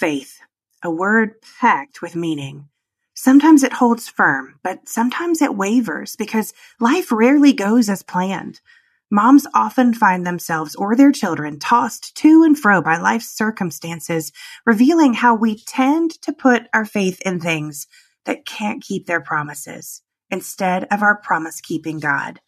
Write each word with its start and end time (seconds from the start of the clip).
faith, 0.00 0.40
a 0.82 0.90
word 0.90 1.34
packed 1.60 2.00
with 2.00 2.16
meaning. 2.16 2.66
Sometimes 3.12 3.62
it 3.62 3.74
holds 3.74 4.08
firm, 4.08 4.58
but 4.62 4.88
sometimes 4.88 5.42
it 5.42 5.54
wavers 5.54 6.16
because 6.16 6.54
life 6.80 7.12
rarely 7.12 7.52
goes 7.52 7.90
as 7.90 8.02
planned. 8.02 8.62
Moms 9.10 9.46
often 9.52 9.92
find 9.92 10.26
themselves 10.26 10.74
or 10.74 10.96
their 10.96 11.12
children 11.12 11.58
tossed 11.58 12.14
to 12.16 12.44
and 12.44 12.58
fro 12.58 12.80
by 12.80 12.96
life's 12.96 13.28
circumstances, 13.28 14.32
revealing 14.64 15.12
how 15.12 15.34
we 15.34 15.58
tend 15.66 16.12
to 16.22 16.32
put 16.32 16.62
our 16.72 16.86
faith 16.86 17.20
in 17.26 17.38
things 17.38 17.86
that 18.24 18.46
can't 18.46 18.82
keep 18.82 19.04
their 19.04 19.20
promises 19.20 20.00
instead 20.30 20.84
of 20.84 21.02
our 21.02 21.16
promise 21.16 21.60
keeping 21.60 22.00
God. 22.00 22.40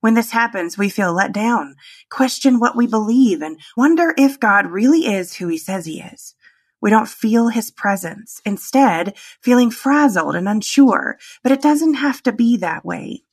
When 0.00 0.14
this 0.14 0.32
happens, 0.32 0.76
we 0.76 0.88
feel 0.88 1.12
let 1.12 1.32
down, 1.32 1.76
question 2.10 2.58
what 2.58 2.74
we 2.76 2.88
believe, 2.88 3.42
and 3.42 3.60
wonder 3.76 4.12
if 4.18 4.40
God 4.40 4.66
really 4.66 5.06
is 5.06 5.34
who 5.34 5.46
he 5.46 5.58
says 5.58 5.86
he 5.86 6.00
is. 6.00 6.34
We 6.86 6.90
don't 6.90 7.08
feel 7.08 7.48
his 7.48 7.72
presence, 7.72 8.40
instead, 8.44 9.16
feeling 9.42 9.72
frazzled 9.72 10.36
and 10.36 10.48
unsure, 10.48 11.18
but 11.42 11.50
it 11.50 11.60
doesn't 11.60 11.94
have 11.94 12.22
to 12.22 12.32
be 12.32 12.58
that 12.58 12.84
way. 12.84 13.24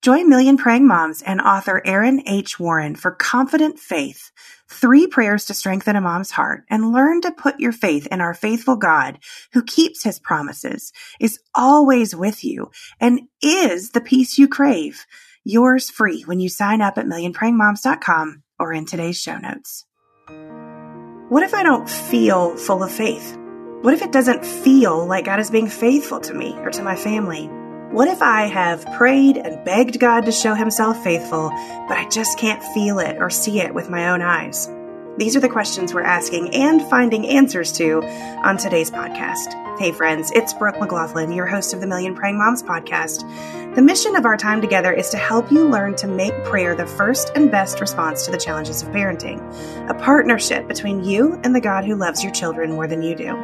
Join 0.00 0.28
Million 0.28 0.56
Praying 0.56 0.86
Moms 0.86 1.20
and 1.20 1.40
author 1.40 1.82
Erin 1.84 2.22
H. 2.28 2.60
Warren 2.60 2.94
for 2.94 3.10
Confident 3.10 3.80
Faith, 3.80 4.30
three 4.68 5.08
prayers 5.08 5.46
to 5.46 5.54
strengthen 5.54 5.96
a 5.96 6.00
mom's 6.00 6.30
heart, 6.30 6.62
and 6.70 6.92
learn 6.92 7.20
to 7.22 7.32
put 7.32 7.58
your 7.58 7.72
faith 7.72 8.06
in 8.12 8.20
our 8.20 8.32
faithful 8.32 8.76
God 8.76 9.18
who 9.54 9.64
keeps 9.64 10.04
his 10.04 10.20
promises, 10.20 10.92
is 11.18 11.40
always 11.52 12.14
with 12.14 12.44
you, 12.44 12.70
and 13.00 13.22
is 13.42 13.90
the 13.90 14.00
peace 14.00 14.38
you 14.38 14.46
crave. 14.46 15.04
Yours 15.42 15.90
free 15.90 16.22
when 16.26 16.38
you 16.38 16.48
sign 16.48 16.80
up 16.80 16.96
at 16.96 17.06
millionprayingmoms.com 17.06 18.44
or 18.60 18.72
in 18.72 18.86
today's 18.86 19.20
show 19.20 19.36
notes. 19.36 19.84
What 21.30 21.44
if 21.44 21.54
I 21.54 21.62
don't 21.62 21.88
feel 21.88 22.56
full 22.56 22.82
of 22.82 22.90
faith? 22.90 23.38
What 23.82 23.94
if 23.94 24.02
it 24.02 24.10
doesn't 24.10 24.44
feel 24.44 25.06
like 25.06 25.26
God 25.26 25.38
is 25.38 25.48
being 25.48 25.68
faithful 25.68 26.18
to 26.18 26.34
me 26.34 26.54
or 26.58 26.70
to 26.70 26.82
my 26.82 26.96
family? 26.96 27.46
What 27.92 28.08
if 28.08 28.20
I 28.20 28.46
have 28.46 28.84
prayed 28.96 29.36
and 29.36 29.64
begged 29.64 30.00
God 30.00 30.22
to 30.26 30.32
show 30.32 30.54
himself 30.54 31.04
faithful, 31.04 31.50
but 31.86 31.96
I 31.96 32.08
just 32.08 32.36
can't 32.36 32.60
feel 32.74 32.98
it 32.98 33.18
or 33.20 33.30
see 33.30 33.60
it 33.60 33.72
with 33.72 33.88
my 33.88 34.08
own 34.08 34.22
eyes? 34.22 34.68
These 35.20 35.36
are 35.36 35.40
the 35.40 35.50
questions 35.50 35.92
we're 35.92 36.00
asking 36.00 36.54
and 36.54 36.80
finding 36.88 37.26
answers 37.26 37.72
to 37.72 38.02
on 38.42 38.56
today's 38.56 38.90
podcast. 38.90 39.78
Hey, 39.78 39.92
friends, 39.92 40.32
it's 40.34 40.54
Brooke 40.54 40.76
McGlothlin, 40.76 41.36
your 41.36 41.44
host 41.44 41.74
of 41.74 41.82
the 41.82 41.86
Million 41.86 42.14
Praying 42.14 42.38
Moms 42.38 42.62
podcast. 42.62 43.74
The 43.74 43.82
mission 43.82 44.16
of 44.16 44.24
our 44.24 44.38
time 44.38 44.62
together 44.62 44.94
is 44.94 45.10
to 45.10 45.18
help 45.18 45.52
you 45.52 45.68
learn 45.68 45.94
to 45.96 46.06
make 46.06 46.32
prayer 46.44 46.74
the 46.74 46.86
first 46.86 47.32
and 47.34 47.50
best 47.50 47.82
response 47.82 48.24
to 48.24 48.30
the 48.30 48.38
challenges 48.38 48.80
of 48.80 48.88
parenting, 48.92 49.40
a 49.90 49.94
partnership 49.94 50.66
between 50.66 51.04
you 51.04 51.38
and 51.44 51.54
the 51.54 51.60
God 51.60 51.84
who 51.84 51.96
loves 51.96 52.24
your 52.24 52.32
children 52.32 52.72
more 52.72 52.86
than 52.86 53.02
you 53.02 53.14
do. 53.14 53.36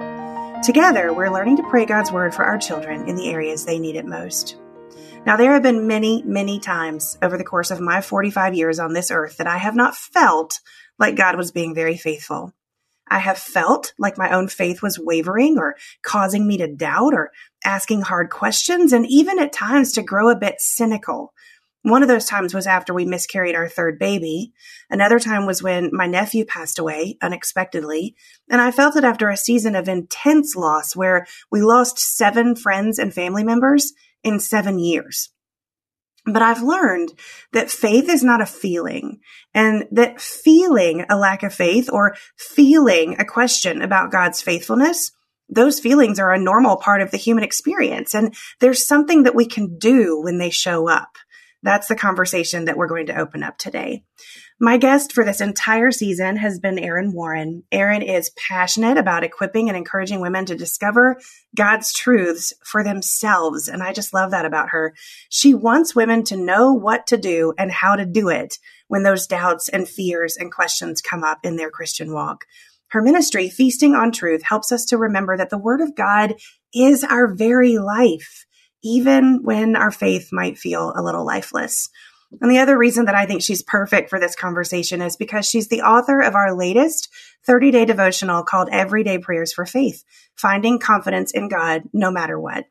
Together, 0.65 1.13
we're 1.13 1.29
learning 1.29 1.59
to 1.59 1.69
pray 1.69 1.85
God's 1.85 2.11
word 2.11 2.35
for 2.35 2.47
our 2.47 2.57
children 2.57 3.07
in 3.07 3.17
the 3.17 3.29
areas 3.29 3.67
they 3.67 3.79
need 3.79 3.97
it 3.97 4.07
most. 4.07 4.57
Now, 5.27 5.37
there 5.37 5.53
have 5.53 5.63
been 5.63 5.87
many, 5.87 6.23
many 6.23 6.59
times 6.59 7.19
over 7.21 7.37
the 7.37 7.45
course 7.45 7.71
of 7.71 7.81
my 7.81 8.01
45 8.01 8.55
years 8.55 8.79
on 8.79 8.95
this 8.95 9.11
earth 9.11 9.37
that 9.37 9.47
I 9.47 9.59
have 9.59 9.75
not 9.75 9.95
felt 9.95 10.61
like 10.99 11.17
God 11.17 11.37
was 11.37 11.53
being 11.53 11.75
very 11.75 11.97
faithful. 11.97 12.53
I 13.09 13.19
have 13.19 13.39
felt 13.39 13.93
like 13.99 14.19
my 14.19 14.31
own 14.31 14.49
faith 14.49 14.83
was 14.83 14.99
wavering 14.99 15.59
or 15.59 15.77
causing 16.03 16.47
me 16.47 16.59
to 16.59 16.67
doubt 16.67 17.15
or 17.15 17.31
asking 17.65 18.03
hard 18.03 18.31
questions 18.31 18.93
and 18.93 19.07
even 19.07 19.39
at 19.39 19.53
times 19.53 19.93
to 19.93 20.03
grow 20.03 20.29
a 20.29 20.37
bit 20.37 20.57
cynical. 20.59 21.33
One 21.83 22.03
of 22.03 22.09
those 22.09 22.25
times 22.25 22.53
was 22.53 22.67
after 22.67 22.93
we 22.93 23.05
miscarried 23.05 23.55
our 23.55 23.69
third 23.69 24.01
baby. 24.01 24.53
Another 24.91 25.21
time 25.21 25.47
was 25.47 25.63
when 25.63 25.91
my 25.93 26.09
nephew 26.09 26.45
passed 26.45 26.81
away 26.81 27.17
unexpectedly. 27.23 28.17
And 28.51 28.61
I 28.61 28.73
felt 28.73 28.97
it 28.97 29.05
after 29.05 29.29
a 29.29 29.37
season 29.37 29.77
of 29.77 29.89
intense 29.89 30.57
loss 30.57 30.97
where 30.97 31.29
we 31.49 31.63
lost 31.63 32.01
seven 32.01 32.57
friends 32.57 32.99
and 32.99 33.15
family 33.15 33.45
members 33.45 33.93
in 34.25 34.41
seven 34.41 34.81
years. 34.81 35.31
But 36.27 36.43
I've 36.43 36.63
learned 36.63 37.13
that 37.53 37.71
faith 37.71 38.09
is 38.09 38.25
not 38.25 38.41
a 38.41 38.47
feeling 38.47 39.21
and 39.55 39.85
that 39.93 40.21
feeling 40.21 41.07
a 41.09 41.17
lack 41.17 41.45
of 41.45 41.55
faith 41.55 41.89
or 41.91 42.17
feeling 42.37 43.17
a 43.19 43.25
question 43.25 43.81
about 43.81 44.11
God's 44.11 44.43
faithfulness, 44.43 45.13
those 45.49 45.79
feelings 45.79 46.19
are 46.19 46.33
a 46.33 46.39
normal 46.39 46.77
part 46.77 47.01
of 47.01 47.13
the 47.13 47.17
human 47.17 47.45
experience. 47.45 48.13
And 48.13 48.35
there's 48.59 48.85
something 48.85 49.23
that 49.23 49.37
we 49.37 49.47
can 49.47 49.79
do 49.79 50.21
when 50.21 50.39
they 50.39 50.51
show 50.51 50.89
up. 50.89 51.17
That's 51.63 51.87
the 51.87 51.97
conversation 51.97 52.65
that 52.65 52.77
we're 52.77 52.89
going 52.89 53.07
to 53.07 53.19
open 53.19 53.43
up 53.43 53.57
today. 53.57 54.05
My 54.59 54.79
guest 54.79 55.13
for 55.13 55.23
this 55.23 55.43
entire 55.43 55.91
season 55.91 56.37
has 56.39 56.59
been 56.59 56.79
Erin 56.79 57.13
Warren. 57.13 57.65
Erin 57.71 58.01
is 58.01 58.33
passionate 58.49 58.97
about 58.97 59.23
equipping 59.23 59.69
and 59.69 59.77
encouraging 59.77 60.21
women 60.21 60.47
to 60.47 60.57
discover 60.57 61.21
God's 61.55 61.93
truths 61.93 62.55
for 62.65 62.83
themselves. 62.83 63.69
And 63.69 63.83
I 63.83 63.93
just 63.93 64.15
love 64.15 64.31
that 64.31 64.47
about 64.47 64.71
her. 64.71 64.95
She 65.29 65.53
wants 65.53 65.95
women 65.95 66.25
to 66.25 66.39
know 66.39 66.73
what 66.73 67.07
to 67.09 67.19
do 67.19 67.53
and 67.59 67.71
how 67.71 67.97
to 67.97 68.07
do 68.07 68.31
it 68.31 68.57
when 68.89 69.03
those 69.03 69.27
doubts 69.27 69.69
and 69.69 69.87
fears 69.87 70.39
and 70.39 70.51
questions 70.51 71.03
come 71.03 71.23
up 71.23 71.41
in 71.43 71.57
their 71.57 71.71
Christian 71.71 72.15
walk. 72.15 72.47
Her 72.89 73.03
ministry, 73.03 73.51
Feasting 73.51 73.95
on 73.95 74.11
Truth, 74.11 74.43
helps 74.43 74.73
us 74.73 74.87
to 74.87 74.97
remember 74.97 75.37
that 75.37 75.51
the 75.51 75.59
Word 75.59 75.83
of 75.83 75.95
God 75.95 76.35
is 76.73 77.05
our 77.05 77.27
very 77.27 77.77
life, 77.77 78.47
even 78.83 79.43
when 79.43 79.77
our 79.77 79.91
faith 79.91 80.31
might 80.33 80.57
feel 80.57 80.95
a 80.97 81.03
little 81.03 81.27
lifeless. 81.27 81.91
And 82.41 82.51
the 82.51 82.59
other 82.59 82.77
reason 82.77 83.05
that 83.07 83.15
I 83.15 83.27
think 83.27 83.43
she's 83.43 83.63
perfect 83.63 84.11
for 84.11 84.19
this 84.19 84.35
conversation 84.35 85.01
is 85.01 85.17
because 85.17 85.47
she's 85.47 85.69
the 85.69 85.83
author 85.83 86.21
of 86.21 86.35
our 86.35 86.55
latest 86.55 87.09
30 87.45 87.71
day 87.71 87.85
devotional 87.85 88.43
called 88.43 88.69
Everyday 88.71 89.19
Prayers 89.19 89.53
for 89.53 89.65
Faith, 89.65 90.05
Finding 90.35 90.79
Confidence 90.79 91.33
in 91.33 91.49
God 91.49 91.83
No 91.93 92.11
Matter 92.11 92.39
What. 92.39 92.67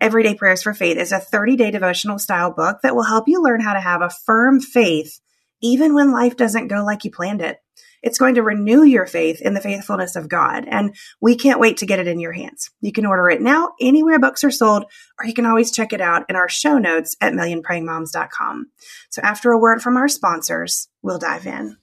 Everyday 0.00 0.34
Prayers 0.34 0.62
for 0.62 0.74
Faith 0.74 0.96
is 0.96 1.12
a 1.12 1.18
30 1.18 1.56
day 1.56 1.70
devotional 1.70 2.18
style 2.18 2.50
book 2.50 2.78
that 2.82 2.94
will 2.94 3.04
help 3.04 3.28
you 3.28 3.42
learn 3.42 3.60
how 3.60 3.74
to 3.74 3.80
have 3.80 4.02
a 4.02 4.10
firm 4.10 4.60
faith 4.60 5.20
even 5.60 5.94
when 5.94 6.12
life 6.12 6.36
doesn't 6.36 6.68
go 6.68 6.84
like 6.84 7.04
you 7.04 7.10
planned 7.10 7.40
it. 7.40 7.58
It's 8.04 8.18
going 8.18 8.34
to 8.34 8.42
renew 8.42 8.84
your 8.84 9.06
faith 9.06 9.40
in 9.40 9.54
the 9.54 9.62
faithfulness 9.62 10.14
of 10.14 10.28
God. 10.28 10.66
And 10.68 10.94
we 11.22 11.36
can't 11.36 11.58
wait 11.58 11.78
to 11.78 11.86
get 11.86 11.98
it 11.98 12.06
in 12.06 12.20
your 12.20 12.32
hands. 12.32 12.70
You 12.82 12.92
can 12.92 13.06
order 13.06 13.30
it 13.30 13.40
now 13.40 13.72
anywhere 13.80 14.18
books 14.18 14.44
are 14.44 14.50
sold, 14.50 14.84
or 15.18 15.26
you 15.26 15.32
can 15.32 15.46
always 15.46 15.72
check 15.72 15.94
it 15.94 16.02
out 16.02 16.26
in 16.28 16.36
our 16.36 16.48
show 16.48 16.76
notes 16.76 17.16
at 17.22 17.32
millionprayingmoms.com. 17.32 18.66
So 19.08 19.22
after 19.22 19.52
a 19.52 19.58
word 19.58 19.80
from 19.80 19.96
our 19.96 20.08
sponsors, 20.08 20.88
we'll 21.02 21.18
dive 21.18 21.46
in. 21.46 21.78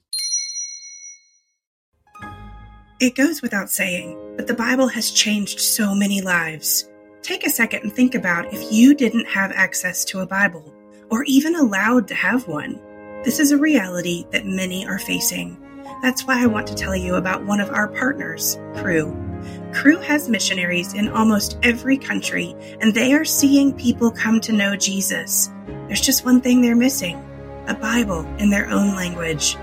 It 3.00 3.16
goes 3.16 3.42
without 3.42 3.68
saying, 3.68 4.36
but 4.36 4.46
the 4.46 4.54
Bible 4.54 4.86
has 4.86 5.10
changed 5.10 5.58
so 5.58 5.92
many 5.92 6.20
lives. 6.20 6.88
Take 7.22 7.44
a 7.44 7.50
second 7.50 7.82
and 7.82 7.92
think 7.92 8.14
about 8.14 8.54
if 8.54 8.72
you 8.72 8.94
didn't 8.94 9.26
have 9.26 9.50
access 9.50 10.04
to 10.04 10.20
a 10.20 10.26
Bible, 10.26 10.72
or 11.10 11.24
even 11.24 11.56
allowed 11.56 12.06
to 12.08 12.14
have 12.14 12.46
one. 12.46 12.80
This 13.24 13.40
is 13.40 13.50
a 13.50 13.58
reality 13.58 14.24
that 14.30 14.46
many 14.46 14.86
are 14.86 15.00
facing. 15.00 15.61
That's 16.02 16.26
why 16.26 16.42
I 16.42 16.46
want 16.46 16.66
to 16.66 16.74
tell 16.74 16.96
you 16.96 17.14
about 17.14 17.46
one 17.46 17.60
of 17.60 17.70
our 17.70 17.86
partners, 17.86 18.58
Cru. 18.74 19.16
Cru 19.72 19.98
has 19.98 20.28
missionaries 20.28 20.94
in 20.94 21.08
almost 21.08 21.58
every 21.62 21.96
country, 21.96 22.56
and 22.80 22.92
they 22.92 23.12
are 23.12 23.24
seeing 23.24 23.72
people 23.72 24.10
come 24.10 24.40
to 24.40 24.52
know 24.52 24.74
Jesus. 24.74 25.48
There's 25.86 26.00
just 26.00 26.24
one 26.24 26.40
thing 26.40 26.60
they're 26.60 26.74
missing 26.74 27.24
a 27.68 27.74
Bible 27.74 28.26
in 28.38 28.50
their 28.50 28.68
own 28.68 28.96
language. 28.96 29.56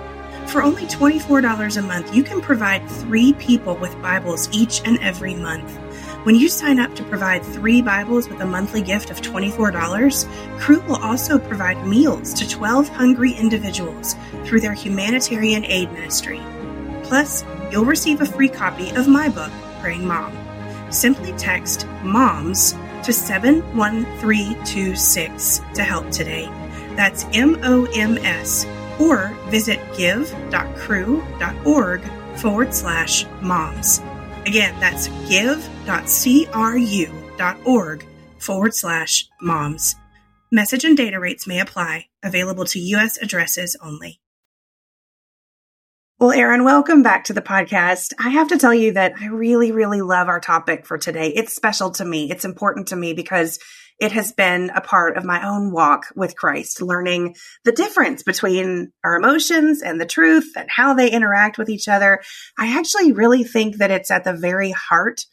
For 0.47 0.63
only 0.63 0.83
$24 0.83 1.75
a 1.75 1.81
month, 1.81 2.15
you 2.15 2.23
can 2.23 2.39
provide 2.39 2.89
three 2.89 3.33
people 3.33 3.75
with 3.75 4.01
Bibles 4.01 4.47
each 4.53 4.81
and 4.85 4.97
every 4.99 5.35
month. 5.35 5.77
When 6.23 6.35
you 6.35 6.49
sign 6.49 6.79
up 6.79 6.93
to 6.95 7.03
provide 7.05 7.45
three 7.45 7.81
Bibles 7.81 8.27
with 8.27 8.41
a 8.41 8.45
monthly 8.45 8.81
gift 8.81 9.09
of 9.09 9.21
$24, 9.21 10.59
Cru 10.59 10.81
will 10.81 10.97
also 10.97 11.39
provide 11.39 11.87
meals 11.87 12.33
to 12.33 12.45
12 12.47 12.89
hungry 12.89 13.31
individuals 13.31 14.17
through 14.43 14.59
their 14.59 14.73
humanitarian 14.73 15.63
aid 15.63 15.93
ministry. 15.93 16.41
Plus, 17.03 17.45
you'll 17.71 17.85
receive 17.85 18.19
a 18.19 18.25
free 18.25 18.49
copy 18.49 18.89
of 18.97 19.07
my 19.07 19.29
book, 19.29 19.49
Praying 19.79 20.05
Mom. 20.05 20.37
Simply 20.91 21.31
text 21.37 21.87
MOMS 22.03 22.75
to 23.03 23.13
71326 23.13 25.61
to 25.73 25.83
help 25.83 26.11
today. 26.11 26.49
That's 26.97 27.25
M 27.31 27.57
O 27.63 27.85
M 27.95 28.17
S. 28.17 28.65
Or 28.99 29.33
visit 29.47 29.79
give.cru.org 29.95 30.41
forward 32.35 32.73
slash 32.73 33.25
moms. 33.41 34.01
Again, 34.49 34.73
that's 34.79 35.07
give.cru.org 35.29 35.65
forward 38.39 38.73
slash 38.73 39.29
moms. 39.39 39.95
Message 40.51 40.83
and 40.83 40.97
data 40.97 41.19
rates 41.19 41.45
may 41.45 41.59
apply. 41.59 42.07
Available 42.23 42.65
to 42.65 42.79
U.S. 42.79 43.19
addresses 43.21 43.77
only. 43.79 44.19
Well, 46.17 46.31
Erin, 46.31 46.63
welcome 46.63 47.03
back 47.03 47.25
to 47.25 47.33
the 47.33 47.43
podcast. 47.43 48.13
I 48.17 48.29
have 48.29 48.47
to 48.47 48.57
tell 48.57 48.73
you 48.73 48.93
that 48.93 49.13
I 49.21 49.27
really, 49.27 49.71
really 49.71 50.01
love 50.01 50.27
our 50.27 50.39
topic 50.39 50.87
for 50.87 50.97
today. 50.97 51.27
It's 51.27 51.55
special 51.55 51.91
to 51.91 52.03
me. 52.03 52.31
It's 52.31 52.43
important 52.43 52.87
to 52.87 52.95
me 52.95 53.13
because 53.13 53.59
it 53.99 54.11
has 54.13 54.31
been 54.31 54.71
a 54.73 54.81
part 54.81 55.17
of 55.17 55.25
my 55.25 55.45
own 55.45 55.71
walk 55.71 56.05
with 56.15 56.35
Christ, 56.35 56.81
learning 56.81 57.35
the 57.65 57.71
difference 57.71 58.23
between 58.23 58.91
our 59.03 59.15
emotions 59.15 59.81
and 59.81 59.99
the 59.99 60.05
truth 60.05 60.53
and 60.55 60.69
how 60.69 60.93
they 60.93 61.11
interact 61.11 61.57
with 61.57 61.69
each 61.69 61.87
other. 61.87 62.21
I 62.57 62.77
actually 62.77 63.11
really 63.11 63.43
think 63.43 63.77
that 63.77 63.91
it's 63.91 64.11
at 64.11 64.23
the 64.23 64.33
very 64.33 64.71
heart 64.71 65.25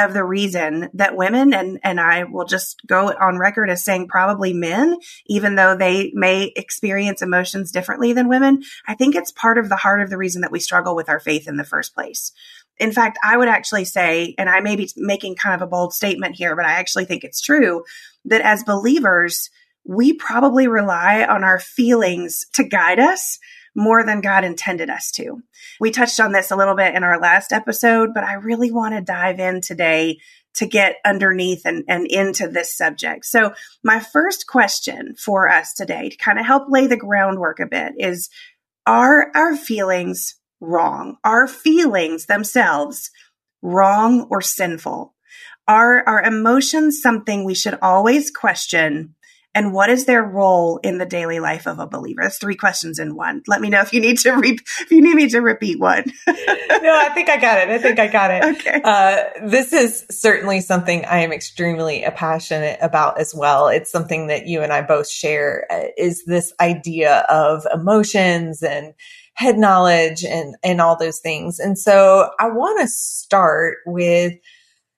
of 0.00 0.14
the 0.14 0.24
reason 0.24 0.88
that 0.94 1.16
women 1.16 1.52
and 1.52 1.78
and 1.84 2.00
I 2.00 2.24
will 2.24 2.46
just 2.46 2.80
go 2.86 3.12
on 3.12 3.38
record 3.38 3.68
as 3.68 3.84
saying 3.84 4.08
probably 4.08 4.54
men 4.54 4.96
even 5.26 5.56
though 5.56 5.76
they 5.76 6.10
may 6.14 6.52
experience 6.56 7.20
emotions 7.20 7.70
differently 7.70 8.14
than 8.14 8.28
women 8.28 8.62
I 8.88 8.94
think 8.94 9.14
it's 9.14 9.30
part 9.30 9.58
of 9.58 9.68
the 9.68 9.76
heart 9.76 10.00
of 10.00 10.08
the 10.08 10.16
reason 10.16 10.40
that 10.40 10.52
we 10.52 10.58
struggle 10.58 10.96
with 10.96 11.10
our 11.10 11.20
faith 11.20 11.46
in 11.46 11.56
the 11.56 11.64
first 11.64 11.94
place 11.94 12.32
in 12.80 12.92
fact, 12.92 13.18
I 13.22 13.36
would 13.36 13.48
actually 13.48 13.84
say, 13.84 14.34
and 14.38 14.48
I 14.48 14.60
may 14.60 14.74
be 14.74 14.90
making 14.96 15.36
kind 15.36 15.54
of 15.54 15.60
a 15.60 15.70
bold 15.70 15.92
statement 15.92 16.34
here, 16.34 16.56
but 16.56 16.64
I 16.64 16.72
actually 16.72 17.04
think 17.04 17.22
it's 17.22 17.42
true 17.42 17.84
that 18.24 18.40
as 18.40 18.64
believers, 18.64 19.50
we 19.84 20.14
probably 20.14 20.66
rely 20.66 21.24
on 21.24 21.44
our 21.44 21.58
feelings 21.58 22.46
to 22.54 22.64
guide 22.64 22.98
us 22.98 23.38
more 23.74 24.02
than 24.02 24.22
God 24.22 24.44
intended 24.44 24.88
us 24.88 25.10
to. 25.12 25.42
We 25.78 25.90
touched 25.90 26.18
on 26.20 26.32
this 26.32 26.50
a 26.50 26.56
little 26.56 26.74
bit 26.74 26.94
in 26.94 27.04
our 27.04 27.20
last 27.20 27.52
episode, 27.52 28.10
but 28.14 28.24
I 28.24 28.34
really 28.34 28.70
want 28.70 28.94
to 28.94 29.02
dive 29.02 29.38
in 29.38 29.60
today 29.60 30.18
to 30.54 30.66
get 30.66 30.96
underneath 31.04 31.62
and, 31.66 31.84
and 31.86 32.06
into 32.06 32.48
this 32.48 32.76
subject. 32.76 33.26
So 33.26 33.54
my 33.84 34.00
first 34.00 34.46
question 34.46 35.14
for 35.16 35.48
us 35.48 35.74
today 35.74 36.08
to 36.08 36.16
kind 36.16 36.38
of 36.38 36.46
help 36.46 36.64
lay 36.68 36.86
the 36.86 36.96
groundwork 36.96 37.60
a 37.60 37.66
bit 37.66 37.92
is, 37.98 38.30
are 38.86 39.30
our 39.34 39.54
feelings 39.54 40.39
wrong? 40.60 41.16
Are 41.24 41.46
feelings 41.46 42.26
themselves 42.26 43.10
wrong 43.62 44.26
or 44.30 44.40
sinful? 44.40 45.14
Are 45.66 46.02
our 46.06 46.22
emotions 46.22 47.00
something 47.00 47.44
we 47.44 47.54
should 47.54 47.78
always 47.80 48.30
question? 48.30 49.14
And 49.52 49.72
what 49.72 49.90
is 49.90 50.04
their 50.04 50.22
role 50.22 50.78
in 50.78 50.98
the 50.98 51.06
daily 51.06 51.40
life 51.40 51.66
of 51.66 51.80
a 51.80 51.86
believer? 51.86 52.22
That's 52.22 52.38
three 52.38 52.54
questions 52.54 53.00
in 53.00 53.16
one. 53.16 53.42
Let 53.48 53.60
me 53.60 53.68
know 53.68 53.80
if 53.80 53.92
you 53.92 54.00
need 54.00 54.18
to 54.20 54.32
re- 54.36 54.58
if 54.80 54.90
you 54.90 55.00
need 55.00 55.16
me 55.16 55.28
to 55.30 55.40
repeat 55.40 55.80
one. 55.80 56.04
no, 56.28 56.34
I 56.36 57.10
think 57.14 57.28
I 57.28 57.36
got 57.36 57.58
it. 57.58 57.68
I 57.68 57.78
think 57.78 57.98
I 57.98 58.06
got 58.06 58.30
it. 58.30 58.44
Okay. 58.56 58.80
Uh, 58.82 59.48
this 59.48 59.72
is 59.72 60.06
certainly 60.08 60.60
something 60.60 61.04
I 61.04 61.18
am 61.18 61.32
extremely 61.32 62.04
passionate 62.14 62.78
about 62.80 63.20
as 63.20 63.34
well. 63.34 63.68
It's 63.68 63.90
something 63.90 64.28
that 64.28 64.46
you 64.46 64.62
and 64.62 64.72
I 64.72 64.82
both 64.82 65.10
share 65.10 65.66
uh, 65.70 65.86
is 65.96 66.24
this 66.26 66.52
idea 66.60 67.24
of 67.28 67.66
emotions 67.72 68.62
and 68.62 68.94
head 69.40 69.56
knowledge 69.56 70.22
and, 70.22 70.54
and 70.62 70.82
all 70.82 70.98
those 70.98 71.18
things. 71.18 71.58
And 71.58 71.78
so 71.78 72.30
I 72.38 72.50
want 72.50 72.78
to 72.82 72.86
start 72.86 73.78
with 73.86 74.34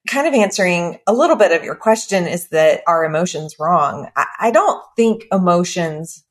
kind 0.05 0.27
of 0.27 0.33
answering 0.33 0.99
a 1.07 1.13
little 1.13 1.37
bit 1.37 1.53
of 1.53 1.63
your 1.63 1.75
question 1.75 2.27
is 2.27 2.49
that 2.49 2.81
are 2.85 3.05
emotions 3.05 3.55
wrong? 3.57 4.09
I, 4.17 4.25
I 4.41 4.51
don't 4.51 4.83
think 4.97 5.23
emotions 5.31 6.25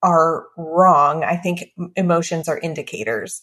are 0.00 0.46
wrong. 0.56 1.24
I 1.24 1.36
think 1.36 1.64
emotions 1.96 2.48
are 2.48 2.56
indicators. 2.56 3.42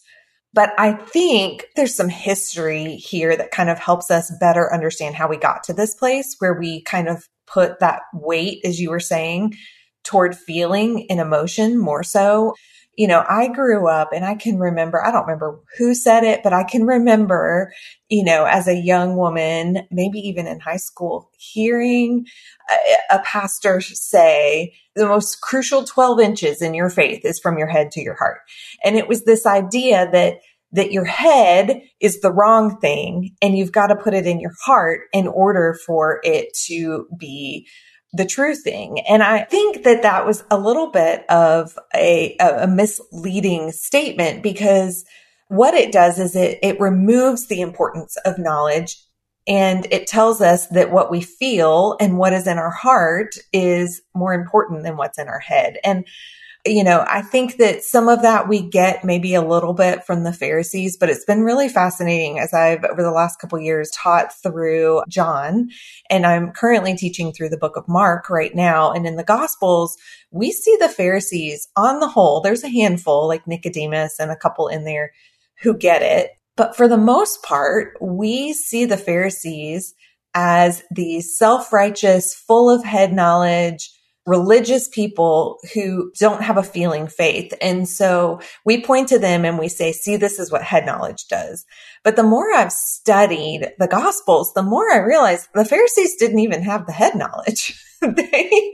But 0.54 0.72
I 0.78 0.94
think 0.94 1.66
there's 1.76 1.94
some 1.94 2.08
history 2.08 2.96
here 2.96 3.36
that 3.36 3.50
kind 3.50 3.68
of 3.68 3.78
helps 3.78 4.10
us 4.10 4.32
better 4.40 4.72
understand 4.72 5.16
how 5.16 5.28
we 5.28 5.36
got 5.36 5.64
to 5.64 5.74
this 5.74 5.94
place 5.94 6.34
where 6.38 6.58
we 6.58 6.80
kind 6.80 7.08
of 7.08 7.28
put 7.46 7.80
that 7.80 8.00
weight, 8.14 8.60
as 8.64 8.80
you 8.80 8.88
were 8.88 9.00
saying, 9.00 9.54
toward 10.02 10.34
feeling 10.34 11.06
and 11.10 11.20
emotion 11.20 11.78
more 11.78 12.02
so 12.02 12.54
you 12.98 13.06
know, 13.06 13.24
I 13.28 13.46
grew 13.46 13.86
up 13.86 14.12
and 14.12 14.24
I 14.24 14.34
can 14.34 14.58
remember, 14.58 15.02
I 15.02 15.12
don't 15.12 15.22
remember 15.22 15.60
who 15.78 15.94
said 15.94 16.24
it, 16.24 16.40
but 16.42 16.52
I 16.52 16.64
can 16.64 16.84
remember, 16.84 17.72
you 18.08 18.24
know, 18.24 18.44
as 18.44 18.66
a 18.66 18.76
young 18.76 19.16
woman, 19.16 19.86
maybe 19.92 20.18
even 20.18 20.48
in 20.48 20.58
high 20.58 20.78
school, 20.78 21.30
hearing 21.38 22.26
a, 22.68 23.14
a, 23.14 23.18
pastor 23.20 23.80
say 23.80 24.74
the 24.96 25.06
most 25.06 25.40
crucial 25.40 25.84
12 25.84 26.18
inches 26.18 26.60
in 26.60 26.74
your 26.74 26.90
faith 26.90 27.24
is 27.24 27.38
from 27.38 27.56
your 27.56 27.68
head 27.68 27.92
to 27.92 28.00
your 28.00 28.16
heart. 28.16 28.38
And 28.82 28.96
it 28.96 29.06
was 29.06 29.24
this 29.24 29.46
idea 29.46 30.10
that 30.10 30.40
that 30.72 30.92
your 30.92 31.04
head 31.04 31.80
is 32.00 32.20
the 32.20 32.32
wrong 32.32 32.78
thing 32.78 33.34
and 33.40 33.56
you've 33.56 33.72
got 33.72 33.86
to 33.86 33.96
put 33.96 34.12
it 34.12 34.26
in 34.26 34.38
your 34.38 34.52
heart 34.66 35.02
in 35.14 35.26
order 35.26 35.78
for 35.86 36.20
it 36.24 36.48
to 36.66 37.06
be 37.18 37.66
the 38.12 38.26
true 38.26 38.54
thing. 38.54 39.00
And 39.08 39.22
I 39.22 39.44
think 39.44 39.84
that 39.84 40.02
that 40.02 40.24
was 40.24 40.44
a 40.50 40.58
little 40.58 40.90
bit 40.90 41.28
of 41.28 41.78
a, 41.94 42.36
a 42.38 42.66
misleading 42.66 43.72
statement 43.72 44.42
because 44.42 45.04
what 45.48 45.74
it 45.74 45.92
does 45.92 46.18
is 46.18 46.34
it, 46.34 46.58
it 46.62 46.80
removes 46.80 47.46
the 47.46 47.60
importance 47.60 48.16
of 48.24 48.38
knowledge 48.38 48.96
and 49.46 49.86
it 49.90 50.06
tells 50.06 50.42
us 50.42 50.66
that 50.68 50.90
what 50.90 51.10
we 51.10 51.22
feel 51.22 51.96
and 52.00 52.18
what 52.18 52.34
is 52.34 52.46
in 52.46 52.58
our 52.58 52.70
heart 52.70 53.34
is 53.52 54.02
more 54.14 54.34
important 54.34 54.82
than 54.82 54.98
what's 54.98 55.18
in 55.18 55.26
our 55.26 55.38
head. 55.38 55.78
And 55.82 56.06
you 56.66 56.84
know, 56.84 57.04
I 57.06 57.22
think 57.22 57.56
that 57.56 57.82
some 57.82 58.08
of 58.08 58.22
that 58.22 58.48
we 58.48 58.60
get 58.60 59.04
maybe 59.04 59.34
a 59.34 59.42
little 59.42 59.72
bit 59.72 60.04
from 60.04 60.24
the 60.24 60.32
Pharisees, 60.32 60.96
but 60.98 61.08
it's 61.08 61.24
been 61.24 61.42
really 61.42 61.68
fascinating 61.68 62.38
as 62.38 62.52
I've 62.52 62.84
over 62.84 63.02
the 63.02 63.12
last 63.12 63.40
couple 63.40 63.58
years 63.60 63.90
taught 63.94 64.32
through 64.42 65.02
John 65.08 65.68
and 66.10 66.26
I'm 66.26 66.52
currently 66.52 66.96
teaching 66.96 67.32
through 67.32 67.50
the 67.50 67.58
book 67.58 67.76
of 67.76 67.88
Mark 67.88 68.28
right 68.28 68.54
now. 68.54 68.92
And 68.92 69.06
in 69.06 69.16
the 69.16 69.24
gospels, 69.24 69.96
we 70.30 70.52
see 70.52 70.76
the 70.78 70.88
Pharisees 70.88 71.68
on 71.76 72.00
the 72.00 72.08
whole, 72.08 72.40
there's 72.40 72.64
a 72.64 72.68
handful 72.68 73.28
like 73.28 73.46
Nicodemus 73.46 74.18
and 74.18 74.30
a 74.30 74.36
couple 74.36 74.68
in 74.68 74.84
there 74.84 75.12
who 75.62 75.76
get 75.76 76.02
it. 76.02 76.30
But 76.56 76.76
for 76.76 76.88
the 76.88 76.98
most 76.98 77.42
part, 77.42 77.96
we 78.00 78.52
see 78.52 78.84
the 78.84 78.96
Pharisees 78.96 79.94
as 80.34 80.82
these 80.90 81.38
self-righteous, 81.38 82.34
full 82.34 82.68
of 82.68 82.84
head 82.84 83.12
knowledge, 83.12 83.90
religious 84.28 84.88
people 84.88 85.58
who 85.72 86.12
don't 86.18 86.42
have 86.42 86.58
a 86.58 86.62
feeling 86.62 87.08
faith. 87.08 87.52
And 87.62 87.88
so 87.88 88.40
we 88.64 88.82
point 88.82 89.08
to 89.08 89.18
them 89.18 89.44
and 89.44 89.58
we 89.58 89.68
say, 89.68 89.92
see, 89.92 90.16
this 90.16 90.38
is 90.38 90.52
what 90.52 90.62
head 90.62 90.84
knowledge 90.84 91.26
does. 91.28 91.64
But 92.04 92.16
the 92.16 92.22
more 92.22 92.52
I've 92.54 92.72
studied 92.72 93.72
the 93.78 93.88
gospels, 93.88 94.52
the 94.52 94.62
more 94.62 94.92
I 94.92 94.98
realize 94.98 95.48
the 95.54 95.64
Pharisees 95.64 96.16
didn't 96.16 96.40
even 96.40 96.62
have 96.62 96.86
the 96.86 96.92
head 96.92 97.14
knowledge. 97.16 97.82
they, 98.02 98.72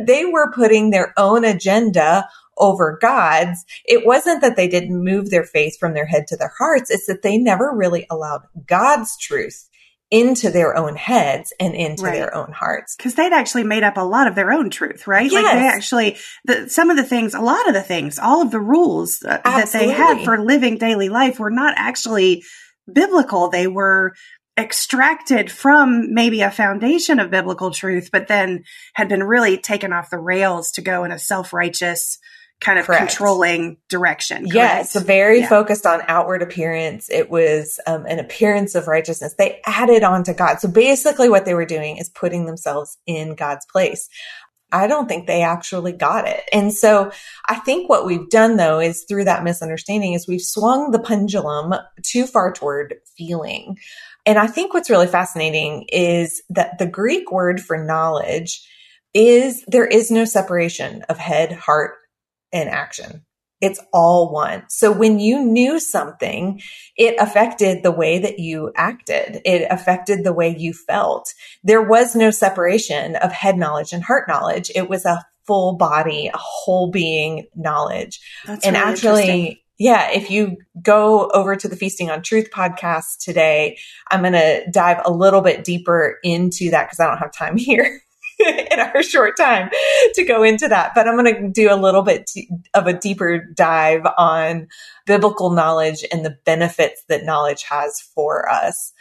they 0.00 0.24
were 0.24 0.52
putting 0.52 0.90
their 0.90 1.12
own 1.18 1.44
agenda 1.44 2.28
over 2.56 2.98
God's. 3.00 3.64
It 3.84 4.06
wasn't 4.06 4.40
that 4.40 4.56
they 4.56 4.68
didn't 4.68 5.04
move 5.04 5.30
their 5.30 5.44
faith 5.44 5.78
from 5.78 5.92
their 5.92 6.06
head 6.06 6.26
to 6.28 6.36
their 6.36 6.52
hearts. 6.58 6.90
It's 6.90 7.06
that 7.06 7.22
they 7.22 7.36
never 7.36 7.72
really 7.74 8.06
allowed 8.10 8.42
God's 8.66 9.18
truth 9.18 9.68
into 10.14 10.48
their 10.48 10.76
own 10.76 10.94
heads 10.94 11.52
and 11.58 11.74
into 11.74 12.04
right. 12.04 12.14
their 12.14 12.32
own 12.32 12.52
hearts. 12.52 12.94
Because 12.94 13.16
they'd 13.16 13.32
actually 13.32 13.64
made 13.64 13.82
up 13.82 13.96
a 13.96 14.04
lot 14.04 14.28
of 14.28 14.36
their 14.36 14.52
own 14.52 14.70
truth, 14.70 15.08
right? 15.08 15.28
Yes. 15.28 15.42
Like 15.42 15.52
they 15.54 15.66
actually, 15.66 16.16
the, 16.44 16.68
some 16.70 16.88
of 16.88 16.96
the 16.96 17.02
things, 17.02 17.34
a 17.34 17.40
lot 17.40 17.66
of 17.66 17.74
the 17.74 17.82
things, 17.82 18.20
all 18.20 18.40
of 18.40 18.52
the 18.52 18.60
rules 18.60 19.24
uh, 19.24 19.40
that 19.42 19.72
they 19.72 19.88
had 19.88 20.24
for 20.24 20.38
living 20.40 20.78
daily 20.78 21.08
life 21.08 21.40
were 21.40 21.50
not 21.50 21.74
actually 21.76 22.44
biblical. 22.90 23.48
They 23.48 23.66
were 23.66 24.14
extracted 24.56 25.50
from 25.50 26.14
maybe 26.14 26.42
a 26.42 26.50
foundation 26.52 27.18
of 27.18 27.32
biblical 27.32 27.72
truth, 27.72 28.10
but 28.12 28.28
then 28.28 28.62
had 28.92 29.08
been 29.08 29.24
really 29.24 29.58
taken 29.58 29.92
off 29.92 30.10
the 30.10 30.18
rails 30.18 30.70
to 30.72 30.80
go 30.80 31.02
in 31.02 31.10
a 31.10 31.18
self 31.18 31.52
righteous, 31.52 32.20
kind 32.64 32.78
of 32.78 32.86
correct. 32.86 33.08
controlling 33.08 33.76
direction. 33.88 34.46
Yes, 34.46 34.96
very 34.96 35.40
yeah. 35.40 35.48
focused 35.48 35.86
on 35.86 36.02
outward 36.08 36.42
appearance. 36.42 37.10
It 37.10 37.30
was 37.30 37.78
um, 37.86 38.06
an 38.06 38.18
appearance 38.18 38.74
of 38.74 38.88
righteousness. 38.88 39.34
They 39.36 39.60
added 39.66 40.02
on 40.02 40.24
to 40.24 40.34
God. 40.34 40.60
So 40.60 40.68
basically, 40.68 41.28
what 41.28 41.44
they 41.44 41.54
were 41.54 41.66
doing 41.66 41.98
is 41.98 42.08
putting 42.08 42.46
themselves 42.46 42.96
in 43.06 43.34
God's 43.34 43.66
place. 43.66 44.08
I 44.72 44.88
don't 44.88 45.08
think 45.08 45.26
they 45.26 45.42
actually 45.42 45.92
got 45.92 46.26
it. 46.26 46.42
And 46.52 46.72
so 46.72 47.12
I 47.48 47.56
think 47.56 47.88
what 47.88 48.04
we've 48.04 48.28
done 48.28 48.56
though 48.56 48.80
is 48.80 49.04
through 49.04 49.24
that 49.24 49.44
misunderstanding 49.44 50.14
is 50.14 50.26
we've 50.26 50.42
swung 50.42 50.90
the 50.90 50.98
pendulum 50.98 51.74
too 52.02 52.26
far 52.26 52.52
toward 52.52 52.96
feeling. 53.16 53.78
And 54.26 54.36
I 54.36 54.48
think 54.48 54.74
what's 54.74 54.90
really 54.90 55.06
fascinating 55.06 55.86
is 55.92 56.42
that 56.50 56.78
the 56.78 56.86
Greek 56.86 57.30
word 57.30 57.60
for 57.60 57.76
knowledge 57.76 58.66
is 59.12 59.64
there 59.68 59.86
is 59.86 60.10
no 60.10 60.24
separation 60.24 61.02
of 61.08 61.18
head, 61.18 61.52
heart, 61.52 61.94
and 62.54 62.70
action. 62.70 63.26
It's 63.60 63.80
all 63.92 64.32
one. 64.32 64.64
So 64.68 64.92
when 64.92 65.18
you 65.18 65.42
knew 65.42 65.78
something, 65.80 66.60
it 66.96 67.14
affected 67.18 67.82
the 67.82 67.92
way 67.92 68.18
that 68.18 68.38
you 68.38 68.72
acted. 68.76 69.40
It 69.44 69.66
affected 69.70 70.22
the 70.22 70.32
way 70.32 70.54
you 70.56 70.72
felt. 70.72 71.32
There 71.62 71.82
was 71.82 72.14
no 72.14 72.30
separation 72.30 73.16
of 73.16 73.32
head 73.32 73.56
knowledge 73.56 73.92
and 73.92 74.02
heart 74.02 74.28
knowledge. 74.28 74.70
It 74.74 74.88
was 74.88 75.04
a 75.04 75.24
full 75.46 75.76
body, 75.76 76.30
a 76.32 76.36
whole 76.36 76.90
being 76.90 77.46
knowledge. 77.54 78.20
That's 78.46 78.66
and 78.66 78.76
really 78.76 78.90
actually, 78.90 79.64
yeah, 79.78 80.10
if 80.10 80.30
you 80.30 80.58
go 80.82 81.28
over 81.30 81.56
to 81.56 81.68
the 81.68 81.76
Feasting 81.76 82.10
on 82.10 82.22
Truth 82.22 82.50
podcast 82.50 83.18
today, 83.20 83.78
I'm 84.10 84.20
going 84.20 84.34
to 84.34 84.70
dive 84.70 85.00
a 85.04 85.12
little 85.12 85.40
bit 85.40 85.64
deeper 85.64 86.18
into 86.22 86.70
that 86.70 86.84
because 86.84 87.00
I 87.00 87.06
don't 87.06 87.18
have 87.18 87.32
time 87.32 87.56
here. 87.58 88.02
in 88.70 88.80
our 88.80 89.02
short 89.02 89.36
time 89.36 89.70
to 90.14 90.24
go 90.24 90.42
into 90.42 90.68
that. 90.68 90.92
But 90.94 91.08
I'm 91.08 91.16
going 91.16 91.34
to 91.34 91.48
do 91.50 91.72
a 91.72 91.76
little 91.76 92.02
bit 92.02 92.30
of 92.74 92.86
a 92.86 92.98
deeper 92.98 93.38
dive 93.38 94.06
on 94.16 94.68
biblical 95.06 95.50
knowledge 95.50 96.04
and 96.12 96.24
the 96.24 96.36
benefits 96.44 97.02
that 97.08 97.24
knowledge 97.24 97.64
has 97.64 98.00
for 98.14 98.48
us. 98.48 98.92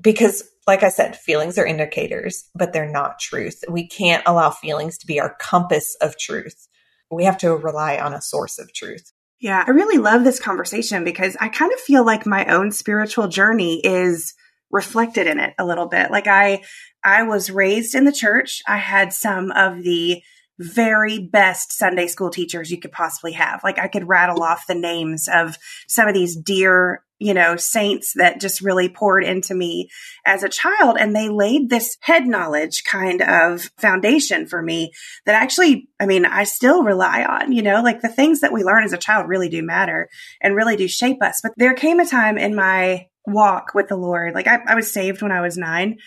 Because 0.00 0.44
like 0.66 0.82
I 0.82 0.88
said, 0.88 1.16
feelings 1.16 1.58
are 1.58 1.66
indicators, 1.66 2.48
but 2.54 2.72
they're 2.72 2.90
not 2.90 3.20
truth. 3.20 3.62
We 3.68 3.86
can't 3.86 4.22
allow 4.26 4.50
feelings 4.50 4.98
to 4.98 5.06
be 5.06 5.20
our 5.20 5.36
compass 5.38 5.96
of 6.00 6.18
truth. 6.18 6.66
We 7.10 7.24
have 7.24 7.38
to 7.38 7.54
rely 7.54 7.98
on 7.98 8.12
a 8.12 8.20
source 8.20 8.58
of 8.58 8.72
truth. 8.72 9.12
Yeah, 9.38 9.62
I 9.64 9.70
really 9.70 9.98
love 9.98 10.24
this 10.24 10.40
conversation 10.40 11.04
because 11.04 11.36
I 11.40 11.48
kind 11.48 11.72
of 11.72 11.78
feel 11.78 12.04
like 12.04 12.26
my 12.26 12.46
own 12.46 12.72
spiritual 12.72 13.28
journey 13.28 13.80
is 13.84 14.34
reflected 14.76 15.26
in 15.26 15.40
it 15.40 15.54
a 15.58 15.66
little 15.66 15.86
bit. 15.86 16.10
Like 16.10 16.28
I 16.28 16.62
I 17.02 17.24
was 17.24 17.50
raised 17.50 17.94
in 17.94 18.04
the 18.04 18.12
church. 18.12 18.62
I 18.68 18.76
had 18.76 19.12
some 19.12 19.50
of 19.52 19.82
the 19.82 20.22
very 20.58 21.18
best 21.18 21.72
Sunday 21.72 22.06
school 22.06 22.30
teachers 22.30 22.70
you 22.70 22.80
could 22.80 22.92
possibly 22.92 23.32
have. 23.32 23.62
Like 23.62 23.78
I 23.78 23.88
could 23.88 24.08
rattle 24.08 24.42
off 24.42 24.66
the 24.66 24.74
names 24.74 25.28
of 25.32 25.58
some 25.86 26.08
of 26.08 26.14
these 26.14 26.34
dear, 26.34 27.02
you 27.18 27.34
know, 27.34 27.56
saints 27.56 28.14
that 28.16 28.40
just 28.40 28.62
really 28.62 28.88
poured 28.88 29.24
into 29.24 29.54
me 29.54 29.90
as 30.24 30.42
a 30.42 30.48
child. 30.48 30.96
And 30.98 31.14
they 31.14 31.28
laid 31.28 31.68
this 31.68 31.98
head 32.00 32.26
knowledge 32.26 32.84
kind 32.84 33.20
of 33.22 33.70
foundation 33.78 34.46
for 34.46 34.62
me 34.62 34.92
that 35.26 35.40
actually, 35.40 35.88
I 36.00 36.06
mean, 36.06 36.24
I 36.24 36.44
still 36.44 36.82
rely 36.82 37.22
on, 37.24 37.52
you 37.52 37.62
know, 37.62 37.82
like 37.82 38.00
the 38.00 38.08
things 38.08 38.40
that 38.40 38.52
we 38.52 38.64
learn 38.64 38.84
as 38.84 38.94
a 38.94 38.98
child 38.98 39.28
really 39.28 39.50
do 39.50 39.62
matter 39.62 40.08
and 40.40 40.56
really 40.56 40.76
do 40.76 40.88
shape 40.88 41.22
us. 41.22 41.40
But 41.42 41.52
there 41.56 41.74
came 41.74 42.00
a 42.00 42.06
time 42.06 42.38
in 42.38 42.54
my 42.54 43.08
walk 43.26 43.74
with 43.74 43.88
the 43.88 43.96
Lord, 43.96 44.34
like 44.34 44.46
I, 44.46 44.60
I 44.66 44.74
was 44.74 44.92
saved 44.92 45.22
when 45.22 45.32
I 45.32 45.40
was 45.40 45.56
nine 45.56 45.98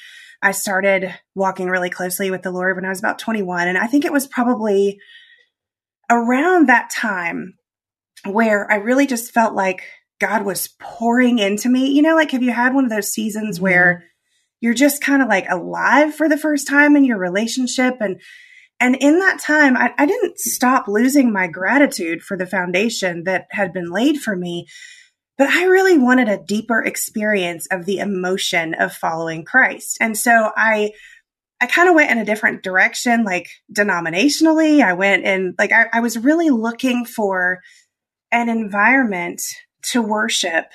I 0.41 0.51
started 0.51 1.13
walking 1.35 1.67
really 1.67 1.89
closely 1.89 2.31
with 2.31 2.43
the 2.43 2.51
Lord 2.51 2.75
when 2.75 2.85
I 2.85 2.89
was 2.89 2.99
about 2.99 3.19
21. 3.19 3.67
And 3.67 3.77
I 3.77 3.87
think 3.87 4.05
it 4.05 4.13
was 4.13 4.27
probably 4.27 4.99
around 6.09 6.69
that 6.69 6.89
time 6.89 7.55
where 8.25 8.69
I 8.71 8.75
really 8.75 9.05
just 9.05 9.33
felt 9.33 9.53
like 9.53 9.83
God 10.19 10.45
was 10.45 10.69
pouring 10.79 11.39
into 11.39 11.69
me. 11.69 11.89
You 11.89 12.01
know, 12.01 12.15
like 12.15 12.31
have 12.31 12.43
you 12.43 12.51
had 12.51 12.73
one 12.73 12.85
of 12.85 12.89
those 12.89 13.11
seasons 13.11 13.57
mm-hmm. 13.57 13.63
where 13.63 14.03
you're 14.61 14.73
just 14.73 15.01
kind 15.01 15.21
of 15.21 15.27
like 15.27 15.49
alive 15.49 16.15
for 16.15 16.29
the 16.29 16.37
first 16.37 16.67
time 16.67 16.95
in 16.95 17.05
your 17.05 17.17
relationship 17.17 17.95
and 18.01 18.21
and 18.81 18.95
in 18.97 19.19
that 19.19 19.39
time 19.39 19.77
I, 19.77 19.93
I 19.97 20.05
didn't 20.05 20.37
stop 20.37 20.87
losing 20.89 21.31
my 21.31 21.47
gratitude 21.47 22.21
for 22.21 22.35
the 22.35 22.45
foundation 22.45 23.23
that 23.23 23.47
had 23.51 23.71
been 23.71 23.89
laid 23.89 24.21
for 24.21 24.35
me 24.35 24.67
but 25.39 25.47
I 25.47 25.63
really 25.63 25.97
wanted 25.97 26.27
a 26.27 26.37
deeper 26.37 26.83
experience 26.83 27.65
of 27.71 27.85
the 27.85 27.99
emotion 27.99 28.75
of 28.75 28.93
following 28.93 29.45
Christ. 29.45 29.97
And 30.01 30.15
so 30.15 30.51
I, 30.55 30.91
I 31.61 31.65
kind 31.65 31.87
of 31.87 31.95
went 31.95 32.11
in 32.11 32.17
a 32.17 32.25
different 32.25 32.61
direction, 32.61 33.23
like 33.23 33.47
denominationally. 33.73 34.83
I 34.83 34.93
went 34.93 35.23
in, 35.23 35.55
like, 35.57 35.71
I, 35.71 35.87
I 35.93 36.01
was 36.01 36.17
really 36.17 36.49
looking 36.49 37.05
for 37.05 37.61
an 38.31 38.49
environment 38.49 39.41
to 39.91 40.01
worship 40.01 40.65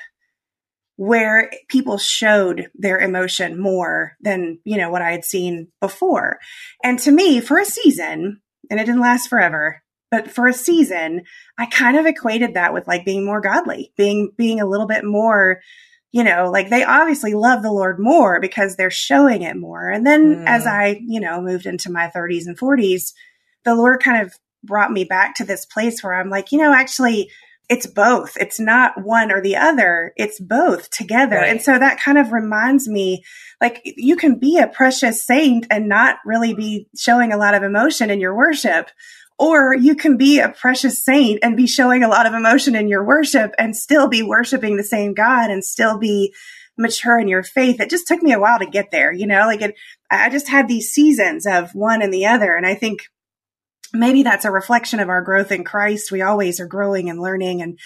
where 0.96 1.50
people 1.68 1.98
showed 1.98 2.68
their 2.74 2.98
emotion 2.98 3.60
more 3.60 4.16
than, 4.20 4.60
you 4.64 4.78
know, 4.78 4.88
what 4.88 5.02
I 5.02 5.10
had 5.10 5.26
seen 5.26 5.68
before. 5.80 6.38
And 6.82 6.98
to 7.00 7.10
me, 7.12 7.40
for 7.40 7.58
a 7.58 7.66
season, 7.66 8.40
and 8.70 8.80
it 8.80 8.86
didn't 8.86 9.02
last 9.02 9.28
forever, 9.28 9.82
but 10.14 10.30
for 10.30 10.46
a 10.46 10.52
season, 10.52 11.22
I 11.58 11.66
kind 11.66 11.96
of 11.96 12.06
equated 12.06 12.54
that 12.54 12.72
with 12.72 12.86
like 12.86 13.04
being 13.04 13.24
more 13.24 13.40
godly, 13.40 13.92
being, 13.96 14.30
being 14.36 14.60
a 14.60 14.66
little 14.66 14.86
bit 14.86 15.04
more, 15.04 15.60
you 16.12 16.22
know, 16.22 16.50
like 16.52 16.70
they 16.70 16.84
obviously 16.84 17.34
love 17.34 17.62
the 17.62 17.72
Lord 17.72 17.98
more 17.98 18.40
because 18.40 18.76
they're 18.76 18.92
showing 18.92 19.42
it 19.42 19.56
more. 19.56 19.90
And 19.90 20.06
then 20.06 20.36
mm. 20.36 20.44
as 20.46 20.68
I, 20.68 21.00
you 21.04 21.18
know, 21.18 21.42
moved 21.42 21.66
into 21.66 21.90
my 21.90 22.12
30s 22.14 22.46
and 22.46 22.56
40s, 22.56 23.12
the 23.64 23.74
Lord 23.74 24.04
kind 24.04 24.24
of 24.24 24.34
brought 24.62 24.92
me 24.92 25.02
back 25.02 25.34
to 25.34 25.44
this 25.44 25.66
place 25.66 26.04
where 26.04 26.14
I'm 26.14 26.30
like, 26.30 26.52
you 26.52 26.58
know, 26.58 26.72
actually, 26.72 27.28
it's 27.68 27.86
both. 27.86 28.36
It's 28.36 28.60
not 28.60 29.02
one 29.02 29.32
or 29.32 29.40
the 29.40 29.56
other. 29.56 30.12
It's 30.16 30.38
both 30.38 30.90
together. 30.90 31.36
Right. 31.36 31.48
And 31.48 31.62
so 31.62 31.76
that 31.76 31.98
kind 31.98 32.18
of 32.18 32.30
reminds 32.30 32.86
me 32.86 33.24
like 33.60 33.80
you 33.84 34.14
can 34.16 34.38
be 34.38 34.58
a 34.58 34.68
precious 34.68 35.24
saint 35.24 35.66
and 35.70 35.88
not 35.88 36.18
really 36.24 36.54
be 36.54 36.88
showing 36.96 37.32
a 37.32 37.38
lot 37.38 37.54
of 37.54 37.62
emotion 37.62 38.10
in 38.10 38.20
your 38.20 38.36
worship 38.36 38.90
or 39.38 39.74
you 39.74 39.96
can 39.96 40.16
be 40.16 40.38
a 40.38 40.48
precious 40.48 41.04
saint 41.04 41.40
and 41.42 41.56
be 41.56 41.66
showing 41.66 42.04
a 42.04 42.08
lot 42.08 42.26
of 42.26 42.34
emotion 42.34 42.74
in 42.74 42.88
your 42.88 43.04
worship 43.04 43.52
and 43.58 43.76
still 43.76 44.08
be 44.08 44.22
worshiping 44.22 44.76
the 44.76 44.84
same 44.84 45.14
God 45.14 45.50
and 45.50 45.64
still 45.64 45.98
be 45.98 46.34
mature 46.76 47.18
in 47.18 47.28
your 47.28 47.42
faith. 47.42 47.80
It 47.80 47.90
just 47.90 48.06
took 48.06 48.22
me 48.22 48.32
a 48.32 48.38
while 48.38 48.58
to 48.58 48.66
get 48.66 48.90
there, 48.90 49.12
you 49.12 49.26
know, 49.26 49.46
like 49.46 49.62
it, 49.62 49.74
I 50.10 50.30
just 50.30 50.48
had 50.48 50.68
these 50.68 50.90
seasons 50.90 51.46
of 51.46 51.74
one 51.74 52.02
and 52.02 52.12
the 52.12 52.26
other. 52.26 52.54
And 52.54 52.66
I 52.66 52.74
think 52.74 53.08
maybe 53.92 54.22
that's 54.22 54.44
a 54.44 54.50
reflection 54.50 55.00
of 55.00 55.08
our 55.08 55.22
growth 55.22 55.52
in 55.52 55.64
Christ. 55.64 56.12
We 56.12 56.22
always 56.22 56.60
are 56.60 56.66
growing 56.66 57.10
and 57.10 57.20
learning 57.20 57.62
and 57.62 57.78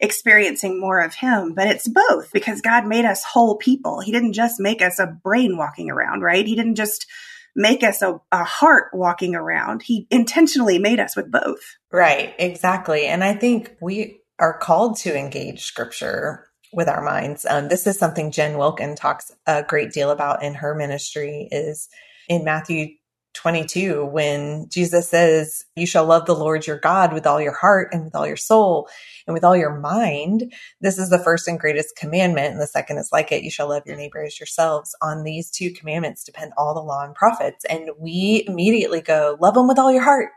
experiencing 0.00 0.80
more 0.80 1.00
of 1.00 1.14
him, 1.14 1.54
but 1.54 1.68
it's 1.68 1.86
both 1.86 2.32
because 2.32 2.60
God 2.60 2.86
made 2.86 3.04
us 3.04 3.24
whole 3.24 3.56
people. 3.56 4.00
He 4.00 4.10
didn't 4.10 4.32
just 4.32 4.58
make 4.58 4.82
us 4.82 4.98
a 4.98 5.06
brain 5.06 5.56
walking 5.56 5.90
around, 5.90 6.22
right? 6.22 6.44
He 6.44 6.56
didn't 6.56 6.74
just 6.74 7.06
make 7.54 7.82
us 7.82 8.02
a, 8.02 8.20
a 8.30 8.44
heart 8.44 8.90
walking 8.92 9.34
around. 9.34 9.82
He 9.82 10.06
intentionally 10.10 10.78
made 10.78 11.00
us 11.00 11.16
with 11.16 11.30
both. 11.30 11.76
Right, 11.90 12.34
exactly. 12.38 13.06
And 13.06 13.22
I 13.22 13.34
think 13.34 13.76
we 13.80 14.20
are 14.38 14.58
called 14.58 14.96
to 14.98 15.16
engage 15.16 15.62
scripture 15.62 16.46
with 16.72 16.88
our 16.88 17.02
minds. 17.02 17.44
Um, 17.48 17.68
this 17.68 17.86
is 17.86 17.98
something 17.98 18.30
Jen 18.30 18.56
Wilkin 18.56 18.96
talks 18.96 19.30
a 19.46 19.62
great 19.62 19.92
deal 19.92 20.10
about 20.10 20.42
in 20.42 20.54
her 20.54 20.74
ministry 20.74 21.48
is 21.50 21.88
in 22.28 22.44
Matthew 22.44 22.94
22 23.34 24.06
when 24.06 24.68
Jesus 24.68 25.08
says, 25.08 25.64
You 25.76 25.86
shall 25.86 26.04
love 26.06 26.26
the 26.26 26.34
Lord 26.34 26.66
your 26.66 26.78
God 26.78 27.12
with 27.12 27.26
all 27.26 27.40
your 27.40 27.54
heart 27.54 27.88
and 27.92 28.04
with 28.04 28.14
all 28.14 28.26
your 28.26 28.36
soul 28.36 28.88
and 29.26 29.34
with 29.34 29.44
all 29.44 29.56
your 29.56 29.78
mind. 29.78 30.52
This 30.80 30.98
is 30.98 31.10
the 31.10 31.18
first 31.18 31.48
and 31.48 31.58
greatest 31.58 31.96
commandment. 31.96 32.52
And 32.52 32.60
the 32.60 32.66
second 32.66 32.98
is 32.98 33.10
like 33.12 33.32
it. 33.32 33.42
You 33.42 33.50
shall 33.50 33.68
love 33.68 33.84
your 33.86 33.96
neighbor 33.96 34.22
as 34.22 34.38
yourselves. 34.40 34.94
On 35.02 35.24
these 35.24 35.50
two 35.50 35.70
commandments 35.72 36.24
depend 36.24 36.52
all 36.56 36.74
the 36.74 36.80
law 36.80 37.04
and 37.04 37.14
prophets. 37.14 37.64
And 37.66 37.90
we 37.98 38.44
immediately 38.46 39.00
go, 39.00 39.36
Love 39.40 39.54
them 39.54 39.68
with 39.68 39.78
all 39.78 39.92
your 39.92 40.04
heart. 40.04 40.30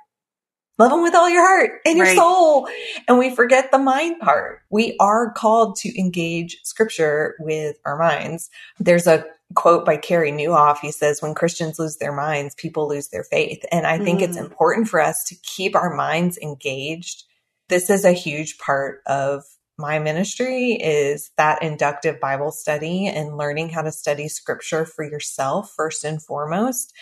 Love 0.77 0.91
them 0.91 1.03
with 1.03 1.15
all 1.15 1.29
your 1.29 1.46
heart 1.46 1.79
and 1.86 1.98
your 1.98 2.05
right. 2.05 2.17
soul. 2.17 2.67
And 3.08 3.17
we 3.17 3.34
forget 3.34 3.72
the 3.72 3.77
mind 3.77 4.20
part. 4.20 4.62
We 4.70 4.98
are 5.00 5.32
called 5.32 5.77
to 5.77 6.00
engage 6.00 6.58
scripture 6.63 7.36
with 7.39 7.77
our 7.86 7.98
minds. 7.98 8.50
There's 8.79 9.08
a 9.08 9.25
quote 9.53 9.86
by 9.86 9.96
Carey 9.96 10.32
Nieuwhof. 10.32 10.79
He 10.79 10.91
says, 10.91 11.22
when 11.22 11.34
Christians 11.34 11.79
lose 11.79 11.98
their 11.98 12.12
minds, 12.12 12.55
people 12.55 12.89
lose 12.89 13.08
their 13.08 13.24
faith. 13.24 13.63
And 13.72 13.88
I 13.88 14.00
think 14.00 14.20
mm. 14.20 14.24
it's 14.24 14.38
important 14.38 14.89
for 14.89 15.00
us 15.00 15.24
to 15.25 15.36
keep 15.44 15.75
our 15.75 15.96
minds 15.96 16.38
engaged. 16.39 17.24
This 17.70 17.89
is 17.89 18.03
a 18.03 18.12
huge 18.12 18.58
part 18.58 19.01
of 19.05 19.46
my 19.77 20.00
ministry 20.00 20.74
is 20.74 21.32
that 21.38 21.62
inductive 21.62 22.20
Bible 22.20 22.51
study 22.51 23.08
and 23.08 23.38
learning 23.38 23.70
how 23.70 23.82
to 23.82 23.91
study 23.91 24.27
scripture 24.27 24.86
for 24.86 25.03
yourself 25.03 25.74
first 25.75 26.03
and 26.03 26.22
foremost 26.22 26.94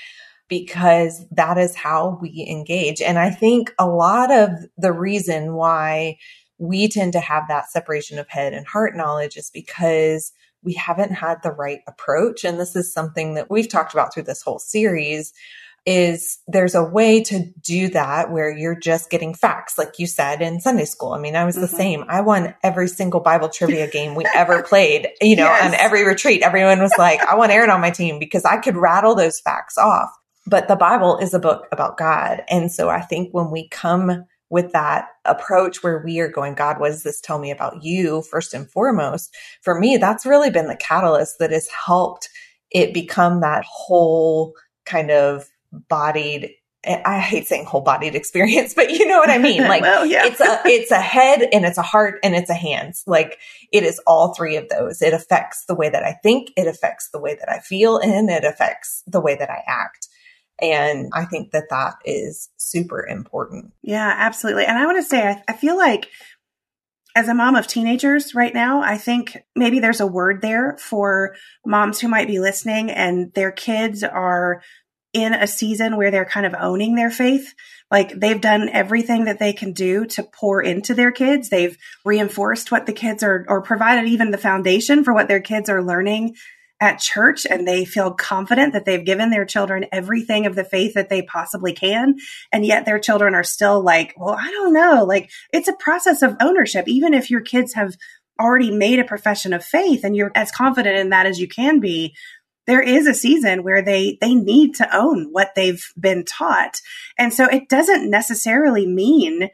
because 0.59 1.25
that 1.31 1.57
is 1.57 1.75
how 1.75 2.19
we 2.21 2.45
engage. 2.47 3.01
And 3.01 3.17
I 3.17 3.31
think 3.31 3.73
a 3.79 3.87
lot 3.87 4.31
of 4.31 4.51
the 4.77 4.91
reason 4.91 5.55
why 5.55 6.17
we 6.59 6.87
tend 6.87 7.13
to 7.13 7.19
have 7.19 7.47
that 7.47 7.71
separation 7.71 8.19
of 8.19 8.29
head 8.29 8.53
and 8.53 8.67
heart 8.67 8.95
knowledge 8.95 9.35
is 9.35 9.49
because 9.49 10.31
we 10.61 10.73
haven't 10.73 11.11
had 11.11 11.41
the 11.41 11.51
right 11.51 11.79
approach. 11.87 12.43
And 12.43 12.59
this 12.59 12.75
is 12.75 12.93
something 12.93 13.33
that 13.33 13.49
we've 13.49 13.67
talked 13.67 13.93
about 13.93 14.13
through 14.13 14.23
this 14.23 14.43
whole 14.43 14.59
series 14.59 15.33
is 15.85 16.39
there's 16.47 16.75
a 16.75 16.83
way 16.83 17.21
to 17.23 17.51
do 17.61 17.89
that 17.89 18.31
where 18.31 18.55
you're 18.55 18.79
just 18.79 19.09
getting 19.09 19.33
facts, 19.33 19.77
like 19.77 19.97
you 19.97 20.07
said 20.07 20.41
in 20.41 20.61
Sunday 20.61 20.85
school. 20.85 21.13
I 21.13 21.19
mean, 21.19 21.35
I 21.35 21.45
was 21.45 21.55
mm-hmm. 21.55 21.63
the 21.63 21.67
same. 21.67 22.05
I 22.07 22.21
won 22.21 22.53
every 22.63 22.87
single 22.87 23.19
Bible 23.19 23.49
trivia 23.49 23.89
game 23.89 24.15
we 24.15 24.25
ever 24.35 24.63
played, 24.69 25.09
you 25.19 25.35
know, 25.35 25.43
yes. 25.45 25.65
on 25.65 25.73
every 25.73 26.05
retreat. 26.05 26.43
Everyone 26.43 26.79
was 26.79 26.93
like, 26.97 27.21
I 27.21 27.35
want 27.35 27.51
Erin 27.51 27.69
on 27.69 27.81
my 27.81 27.89
team 27.89 28.19
because 28.19 28.45
I 28.45 28.57
could 28.57 28.77
rattle 28.77 29.15
those 29.15 29.39
facts 29.39 29.77
off. 29.77 30.11
But 30.45 30.67
the 30.67 30.75
Bible 30.75 31.17
is 31.17 31.33
a 31.33 31.39
book 31.39 31.67
about 31.71 31.97
God. 31.97 32.43
And 32.49 32.71
so 32.71 32.89
I 32.89 33.01
think 33.01 33.33
when 33.33 33.49
we 33.49 33.69
come 33.69 34.25
with 34.49 34.71
that 34.73 35.07
approach 35.25 35.81
where 35.81 36.03
we 36.05 36.19
are 36.19 36.27
going, 36.27 36.53
God, 36.53 36.79
what 36.79 36.89
does 36.89 37.03
this 37.03 37.19
tell 37.19 37.39
me 37.39 37.49
about 37.49 37.83
you 37.83 38.21
first 38.21 38.53
and 38.53 38.69
foremost? 38.69 39.35
For 39.61 39.79
me, 39.79 39.97
that's 39.97 40.25
really 40.25 40.51
been 40.51 40.67
the 40.67 40.75
catalyst 40.75 41.39
that 41.39 41.51
has 41.51 41.67
helped 41.69 42.29
it 42.69 42.93
become 42.93 43.41
that 43.41 43.63
whole 43.65 44.53
kind 44.85 45.11
of 45.11 45.47
bodied 45.89 46.51
eh, 46.83 47.01
I 47.05 47.19
hate 47.19 47.47
saying 47.47 47.65
whole 47.65 47.81
bodied 47.81 48.15
experience, 48.15 48.73
but 48.73 48.91
you 48.91 49.07
know 49.07 49.19
what 49.19 49.29
I 49.29 49.37
mean? 49.37 49.63
Like 49.67 49.81
well, 49.81 50.05
yeah. 50.05 50.25
it's 50.25 50.41
a, 50.41 50.61
it's 50.65 50.91
a 50.91 51.01
head 51.01 51.47
and 51.53 51.65
it's 51.65 51.77
a 51.77 51.83
heart 51.83 52.19
and 52.23 52.35
it's 52.35 52.49
a 52.49 52.55
hands. 52.55 53.03
Like 53.07 53.39
it 53.71 53.83
is 53.83 53.99
all 54.05 54.33
three 54.33 54.57
of 54.57 54.67
those. 54.69 55.01
It 55.01 55.13
affects 55.13 55.65
the 55.65 55.75
way 55.75 55.89
that 55.89 56.03
I 56.03 56.13
think. 56.21 56.51
It 56.57 56.67
affects 56.67 57.09
the 57.09 57.19
way 57.19 57.35
that 57.35 57.49
I 57.49 57.59
feel 57.59 57.97
and 57.97 58.29
it 58.29 58.43
affects 58.43 59.03
the 59.07 59.21
way 59.21 59.35
that 59.35 59.49
I 59.49 59.63
act. 59.65 60.09
And 60.71 61.11
I 61.13 61.25
think 61.25 61.51
that 61.51 61.69
that 61.69 61.95
is 62.05 62.49
super 62.57 63.05
important. 63.05 63.73
Yeah, 63.81 64.13
absolutely. 64.15 64.65
And 64.65 64.77
I 64.77 64.85
want 64.85 64.97
to 64.97 65.03
say, 65.03 65.27
I, 65.27 65.43
I 65.47 65.53
feel 65.53 65.77
like 65.77 66.09
as 67.15 67.27
a 67.27 67.33
mom 67.33 67.55
of 67.55 67.67
teenagers 67.67 68.33
right 68.33 68.53
now, 68.53 68.81
I 68.81 68.97
think 68.97 69.43
maybe 69.55 69.79
there's 69.79 69.99
a 69.99 70.07
word 70.07 70.41
there 70.41 70.77
for 70.79 71.35
moms 71.65 71.99
who 71.99 72.07
might 72.07 72.27
be 72.27 72.39
listening 72.39 72.89
and 72.89 73.31
their 73.33 73.51
kids 73.51 74.03
are 74.03 74.63
in 75.13 75.33
a 75.33 75.45
season 75.45 75.95
where 75.95 76.09
they're 76.09 76.25
kind 76.25 76.45
of 76.45 76.55
owning 76.59 76.95
their 76.95 77.11
faith. 77.11 77.53
Like 77.91 78.19
they've 78.19 78.41
done 78.41 78.69
everything 78.69 79.25
that 79.25 79.37
they 79.37 79.53
can 79.53 79.73
do 79.73 80.05
to 80.07 80.23
pour 80.23 80.63
into 80.63 80.95
their 80.95 81.11
kids. 81.11 81.49
They've 81.49 81.77
reinforced 82.03 82.71
what 82.71 82.87
the 82.87 82.93
kids 82.93 83.21
are, 83.21 83.45
or 83.47 83.61
provided 83.61 84.07
even 84.09 84.31
the 84.31 84.39
foundation 84.39 85.03
for 85.03 85.13
what 85.13 85.27
their 85.27 85.41
kids 85.41 85.69
are 85.69 85.83
learning 85.83 86.35
at 86.83 86.99
church 86.99 87.47
and 87.49 87.65
they 87.65 87.85
feel 87.85 88.11
confident 88.11 88.73
that 88.73 88.83
they've 88.83 89.05
given 89.05 89.29
their 89.29 89.45
children 89.45 89.85
everything 89.93 90.45
of 90.45 90.53
the 90.53 90.65
faith 90.65 90.95
that 90.95 91.07
they 91.07 91.21
possibly 91.21 91.71
can. 91.71 92.15
And 92.51 92.65
yet 92.65 92.85
their 92.85 92.99
children 92.99 93.35
are 93.35 93.43
still 93.43 93.81
like, 93.81 94.13
well, 94.17 94.35
I 94.37 94.51
don't 94.51 94.73
know. 94.73 95.05
Like 95.05 95.31
it's 95.53 95.69
a 95.69 95.73
process 95.73 96.21
of 96.21 96.35
ownership. 96.41 96.89
Even 96.89 97.13
if 97.13 97.31
your 97.31 97.39
kids 97.39 97.73
have 97.75 97.95
already 98.37 98.69
made 98.69 98.99
a 98.99 99.05
profession 99.05 99.53
of 99.53 99.63
faith 99.63 100.03
and 100.03 100.13
you're 100.13 100.33
as 100.35 100.51
confident 100.51 100.97
in 100.97 101.11
that 101.11 101.25
as 101.25 101.39
you 101.39 101.47
can 101.47 101.79
be, 101.79 102.13
there 102.67 102.81
is 102.81 103.07
a 103.07 103.13
season 103.13 103.63
where 103.63 103.81
they 103.81 104.17
they 104.19 104.35
need 104.35 104.75
to 104.75 104.97
own 104.97 105.29
what 105.31 105.55
they've 105.55 105.85
been 105.97 106.25
taught. 106.25 106.81
And 107.17 107.33
so 107.33 107.45
it 107.45 107.69
doesn't 107.69 108.09
necessarily 108.09 108.85
mean 108.85 109.49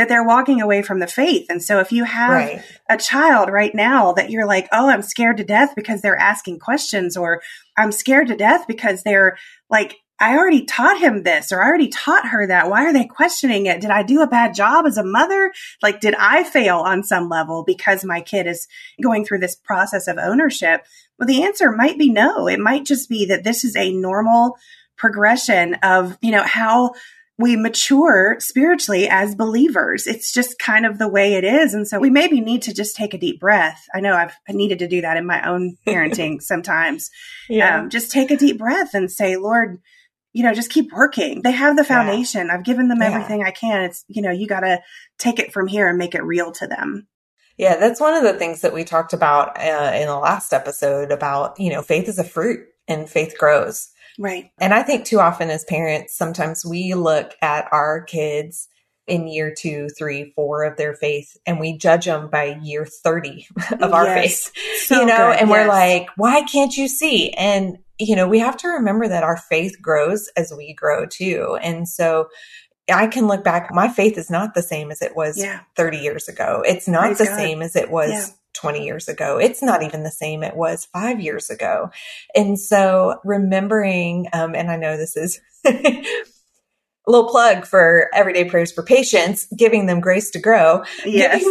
that 0.00 0.08
they're 0.08 0.24
walking 0.24 0.62
away 0.62 0.80
from 0.80 0.98
the 0.98 1.06
faith. 1.06 1.44
And 1.50 1.62
so 1.62 1.78
if 1.78 1.92
you 1.92 2.04
have 2.04 2.30
right. 2.30 2.62
a 2.88 2.96
child 2.96 3.50
right 3.50 3.74
now 3.74 4.12
that 4.12 4.30
you're 4.30 4.46
like, 4.46 4.66
"Oh, 4.72 4.88
I'm 4.88 5.02
scared 5.02 5.36
to 5.36 5.44
death 5.44 5.74
because 5.76 6.00
they're 6.00 6.16
asking 6.16 6.58
questions," 6.58 7.18
or 7.18 7.42
"I'm 7.76 7.92
scared 7.92 8.28
to 8.28 8.36
death 8.36 8.66
because 8.66 9.02
they're 9.02 9.36
like 9.68 9.96
I 10.18 10.38
already 10.38 10.64
taught 10.64 10.98
him 10.98 11.22
this 11.22 11.52
or 11.52 11.62
I 11.62 11.66
already 11.66 11.88
taught 11.88 12.28
her 12.28 12.46
that. 12.46 12.70
Why 12.70 12.86
are 12.86 12.94
they 12.94 13.04
questioning 13.04 13.66
it? 13.66 13.82
Did 13.82 13.90
I 13.90 14.02
do 14.02 14.22
a 14.22 14.26
bad 14.26 14.54
job 14.54 14.86
as 14.86 14.96
a 14.96 15.04
mother? 15.04 15.52
Like, 15.82 16.00
did 16.00 16.14
I 16.14 16.44
fail 16.44 16.78
on 16.78 17.02
some 17.02 17.28
level 17.28 17.62
because 17.66 18.02
my 18.02 18.22
kid 18.22 18.46
is 18.46 18.68
going 19.02 19.26
through 19.26 19.40
this 19.40 19.56
process 19.56 20.08
of 20.08 20.16
ownership? 20.16 20.86
Well, 21.18 21.26
the 21.26 21.42
answer 21.42 21.72
might 21.72 21.98
be 21.98 22.10
no. 22.10 22.48
It 22.48 22.58
might 22.58 22.86
just 22.86 23.10
be 23.10 23.26
that 23.26 23.44
this 23.44 23.64
is 23.64 23.76
a 23.76 23.92
normal 23.92 24.56
progression 24.96 25.74
of, 25.82 26.16
you 26.22 26.30
know, 26.30 26.44
how 26.44 26.92
we 27.40 27.56
mature 27.56 28.36
spiritually 28.38 29.08
as 29.08 29.34
believers. 29.34 30.06
It's 30.06 30.32
just 30.32 30.58
kind 30.58 30.84
of 30.84 30.98
the 30.98 31.08
way 31.08 31.34
it 31.34 31.44
is. 31.44 31.72
And 31.72 31.88
so 31.88 31.98
we 31.98 32.10
maybe 32.10 32.40
need 32.40 32.62
to 32.62 32.74
just 32.74 32.94
take 32.94 33.14
a 33.14 33.18
deep 33.18 33.40
breath. 33.40 33.82
I 33.94 34.00
know 34.00 34.14
I've 34.14 34.34
I 34.48 34.52
needed 34.52 34.80
to 34.80 34.88
do 34.88 35.00
that 35.00 35.16
in 35.16 35.26
my 35.26 35.48
own 35.48 35.76
parenting 35.86 36.42
sometimes. 36.42 37.10
Yeah. 37.48 37.80
Um, 37.80 37.90
just 37.90 38.10
take 38.10 38.30
a 38.30 38.36
deep 38.36 38.58
breath 38.58 38.92
and 38.92 39.10
say, 39.10 39.36
Lord, 39.36 39.80
you 40.32 40.44
know, 40.44 40.52
just 40.52 40.70
keep 40.70 40.92
working. 40.92 41.40
They 41.42 41.52
have 41.52 41.76
the 41.76 41.84
foundation. 41.84 42.46
Yeah. 42.46 42.54
I've 42.54 42.64
given 42.64 42.88
them 42.88 43.02
everything 43.02 43.40
yeah. 43.40 43.46
I 43.46 43.50
can. 43.50 43.84
It's, 43.84 44.04
you 44.06 44.22
know, 44.22 44.30
you 44.30 44.46
got 44.46 44.60
to 44.60 44.80
take 45.18 45.38
it 45.38 45.52
from 45.52 45.66
here 45.66 45.88
and 45.88 45.98
make 45.98 46.14
it 46.14 46.22
real 46.22 46.52
to 46.52 46.66
them. 46.66 47.08
Yeah, 47.56 47.76
that's 47.76 48.00
one 48.00 48.14
of 48.14 48.22
the 48.22 48.38
things 48.38 48.60
that 48.60 48.72
we 48.72 48.84
talked 48.84 49.12
about 49.12 49.58
uh, 49.58 49.92
in 49.94 50.06
the 50.06 50.16
last 50.16 50.52
episode 50.52 51.10
about, 51.10 51.58
you 51.58 51.70
know, 51.70 51.82
faith 51.82 52.08
is 52.08 52.18
a 52.18 52.24
fruit 52.24 52.60
and 52.86 53.08
faith 53.08 53.36
grows. 53.38 53.88
Right. 54.18 54.50
And 54.60 54.74
I 54.74 54.82
think 54.82 55.04
too 55.04 55.20
often 55.20 55.50
as 55.50 55.64
parents, 55.64 56.16
sometimes 56.16 56.64
we 56.64 56.94
look 56.94 57.34
at 57.42 57.68
our 57.72 58.02
kids 58.02 58.68
in 59.06 59.26
year 59.26 59.52
two, 59.56 59.88
three, 59.98 60.32
four 60.36 60.62
of 60.62 60.76
their 60.76 60.94
faith, 60.94 61.36
and 61.44 61.58
we 61.58 61.76
judge 61.76 62.06
them 62.06 62.30
by 62.30 62.58
year 62.62 62.86
30 62.86 63.46
of 63.80 63.92
our 63.92 64.04
yes. 64.04 64.48
faith, 64.48 64.52
so 64.86 65.00
you 65.00 65.06
know, 65.06 65.32
good. 65.32 65.40
and 65.40 65.48
yes. 65.48 65.50
we're 65.50 65.68
like, 65.68 66.08
why 66.16 66.42
can't 66.42 66.76
you 66.76 66.86
see? 66.88 67.30
And 67.32 67.78
you 67.98 68.16
know, 68.16 68.28
we 68.28 68.38
have 68.38 68.56
to 68.58 68.68
remember 68.68 69.08
that 69.08 69.24
our 69.24 69.36
faith 69.36 69.76
grows 69.82 70.30
as 70.36 70.52
we 70.56 70.72
grow 70.72 71.04
too. 71.04 71.58
And 71.60 71.86
so 71.86 72.28
I 72.90 73.06
can 73.06 73.26
look 73.26 73.44
back, 73.44 73.70
my 73.72 73.88
faith 73.88 74.18
is 74.18 74.30
not 74.30 74.54
the 74.54 74.62
same 74.62 74.90
as 74.90 75.02
it 75.02 75.16
was 75.16 75.38
yeah. 75.38 75.60
30 75.76 75.98
years 75.98 76.28
ago. 76.28 76.62
It's 76.66 76.88
not 76.88 77.04
Praise 77.04 77.18
the 77.18 77.24
God. 77.26 77.36
same 77.36 77.62
as 77.62 77.76
it 77.76 77.90
was 77.90 78.10
yeah. 78.10 78.26
20 78.54 78.84
years 78.84 79.08
ago. 79.08 79.38
It's 79.38 79.62
not 79.62 79.82
even 79.82 80.02
the 80.02 80.10
same 80.10 80.42
it 80.42 80.56
was 80.56 80.86
five 80.86 81.20
years 81.20 81.50
ago. 81.50 81.90
And 82.34 82.58
so 82.58 83.20
remembering, 83.24 84.28
um, 84.32 84.54
and 84.54 84.70
I 84.70 84.76
know 84.76 84.96
this 84.96 85.16
is 85.16 85.40
a 85.66 86.04
little 87.06 87.28
plug 87.28 87.66
for 87.66 88.08
everyday 88.14 88.44
prayers 88.44 88.72
for 88.72 88.82
patience, 88.82 89.46
giving 89.56 89.86
them 89.86 90.00
grace 90.00 90.30
to 90.30 90.40
grow. 90.40 90.84
Yes. 91.04 91.42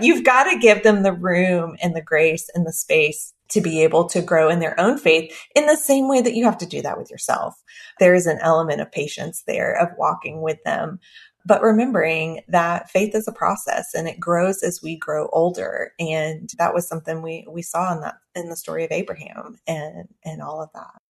you've 0.02 0.24
got 0.24 0.44
to 0.44 0.58
give 0.58 0.82
them 0.82 1.02
the 1.02 1.12
room 1.12 1.76
and 1.82 1.94
the 1.94 2.02
grace 2.02 2.48
and 2.54 2.66
the 2.66 2.72
space 2.72 3.31
to 3.52 3.60
be 3.60 3.82
able 3.82 4.08
to 4.08 4.22
grow 4.22 4.48
in 4.48 4.58
their 4.58 4.78
own 4.78 4.98
faith 4.98 5.34
in 5.54 5.66
the 5.66 5.76
same 5.76 6.08
way 6.08 6.20
that 6.20 6.34
you 6.34 6.44
have 6.44 6.58
to 6.58 6.66
do 6.66 6.82
that 6.82 6.98
with 6.98 7.10
yourself. 7.10 7.54
There 7.98 8.14
is 8.14 8.26
an 8.26 8.38
element 8.40 8.80
of 8.80 8.92
patience 8.92 9.42
there 9.46 9.74
of 9.78 9.88
walking 9.96 10.42
with 10.42 10.58
them, 10.64 11.00
but 11.44 11.62
remembering 11.62 12.42
that 12.48 12.90
faith 12.90 13.14
is 13.14 13.28
a 13.28 13.32
process 13.32 13.94
and 13.94 14.08
it 14.08 14.20
grows 14.20 14.62
as 14.62 14.80
we 14.82 14.96
grow 14.96 15.28
older. 15.32 15.92
And 15.98 16.50
that 16.58 16.74
was 16.74 16.88
something 16.88 17.22
we, 17.22 17.46
we 17.50 17.62
saw 17.62 17.92
in 17.94 18.00
that, 18.00 18.16
in 18.34 18.48
the 18.48 18.56
story 18.56 18.84
of 18.84 18.92
Abraham 18.92 19.58
and, 19.66 20.08
and 20.24 20.42
all 20.42 20.62
of 20.62 20.70
that. 20.74 21.00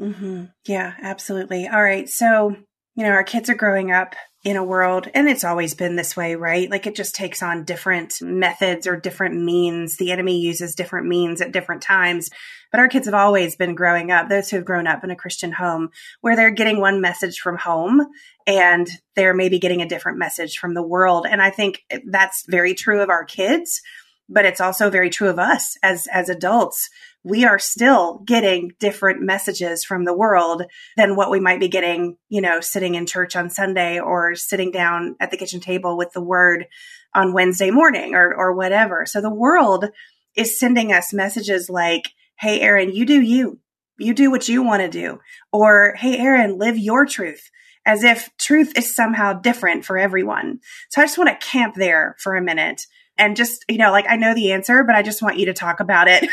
Mm-hmm. 0.00 0.44
Yeah, 0.66 0.94
absolutely. 1.02 1.68
All 1.68 1.82
right. 1.82 2.08
So, 2.08 2.56
you 2.94 3.04
know, 3.04 3.10
our 3.10 3.24
kids 3.24 3.48
are 3.48 3.54
growing 3.54 3.92
up 3.92 4.14
in 4.42 4.56
a 4.56 4.64
world, 4.64 5.06
and 5.14 5.28
it's 5.28 5.44
always 5.44 5.74
been 5.74 5.96
this 5.96 6.16
way, 6.16 6.34
right? 6.34 6.70
Like 6.70 6.86
it 6.86 6.96
just 6.96 7.14
takes 7.14 7.42
on 7.42 7.64
different 7.64 8.14
methods 8.22 8.86
or 8.86 8.98
different 8.98 9.34
means. 9.42 9.96
The 9.96 10.12
enemy 10.12 10.40
uses 10.40 10.74
different 10.74 11.06
means 11.06 11.42
at 11.42 11.52
different 11.52 11.82
times. 11.82 12.30
But 12.70 12.80
our 12.80 12.88
kids 12.88 13.06
have 13.06 13.14
always 13.14 13.56
been 13.56 13.74
growing 13.74 14.10
up, 14.10 14.28
those 14.28 14.48
who 14.48 14.56
have 14.56 14.64
grown 14.64 14.86
up 14.86 15.04
in 15.04 15.10
a 15.10 15.16
Christian 15.16 15.52
home, 15.52 15.90
where 16.20 16.36
they're 16.36 16.50
getting 16.50 16.80
one 16.80 17.00
message 17.00 17.40
from 17.40 17.58
home 17.58 18.06
and 18.46 18.88
they're 19.14 19.34
maybe 19.34 19.58
getting 19.58 19.82
a 19.82 19.88
different 19.88 20.18
message 20.18 20.58
from 20.58 20.74
the 20.74 20.82
world. 20.82 21.26
And 21.28 21.42
I 21.42 21.50
think 21.50 21.82
that's 22.06 22.44
very 22.48 22.74
true 22.74 23.02
of 23.02 23.10
our 23.10 23.24
kids, 23.24 23.82
but 24.28 24.46
it's 24.46 24.60
also 24.60 24.88
very 24.88 25.10
true 25.10 25.28
of 25.28 25.38
us 25.38 25.76
as, 25.82 26.06
as 26.12 26.28
adults 26.28 26.88
we 27.22 27.44
are 27.44 27.58
still 27.58 28.22
getting 28.26 28.72
different 28.80 29.20
messages 29.20 29.84
from 29.84 30.04
the 30.04 30.16
world 30.16 30.62
than 30.96 31.16
what 31.16 31.30
we 31.30 31.40
might 31.40 31.60
be 31.60 31.68
getting, 31.68 32.16
you 32.28 32.40
know, 32.40 32.60
sitting 32.60 32.94
in 32.94 33.06
church 33.06 33.36
on 33.36 33.50
Sunday 33.50 34.00
or 34.00 34.34
sitting 34.34 34.70
down 34.70 35.16
at 35.20 35.30
the 35.30 35.36
kitchen 35.36 35.60
table 35.60 35.96
with 35.96 36.12
the 36.12 36.22
word 36.22 36.66
on 37.14 37.34
Wednesday 37.34 37.70
morning 37.70 38.14
or, 38.14 38.34
or 38.34 38.54
whatever. 38.54 39.04
So 39.04 39.20
the 39.20 39.32
world 39.32 39.86
is 40.34 40.58
sending 40.58 40.92
us 40.92 41.12
messages 41.12 41.68
like, 41.68 42.10
Hey, 42.38 42.60
Erin, 42.60 42.94
you 42.94 43.04
do 43.04 43.20
you. 43.20 43.60
You 43.98 44.14
do 44.14 44.30
what 44.30 44.48
you 44.48 44.62
want 44.62 44.80
to 44.82 44.88
do. 44.88 45.20
Or, 45.52 45.94
Hey, 45.98 46.16
Erin, 46.16 46.58
live 46.58 46.78
your 46.78 47.04
truth 47.04 47.50
as 47.84 48.02
if 48.02 48.30
truth 48.38 48.76
is 48.76 48.94
somehow 48.94 49.34
different 49.34 49.84
for 49.84 49.98
everyone. 49.98 50.60
So 50.90 51.02
I 51.02 51.04
just 51.04 51.18
want 51.18 51.28
to 51.28 51.46
camp 51.46 51.74
there 51.74 52.16
for 52.18 52.36
a 52.36 52.42
minute 52.42 52.86
and 53.20 53.36
just, 53.36 53.64
you 53.68 53.78
know, 53.78 53.92
like 53.92 54.06
I 54.08 54.16
know 54.16 54.34
the 54.34 54.52
answer, 54.52 54.82
but 54.82 54.96
I 54.96 55.02
just 55.02 55.22
want 55.22 55.38
you 55.38 55.46
to 55.46 55.52
talk 55.52 55.80
about 55.80 56.08
it. 56.08 56.28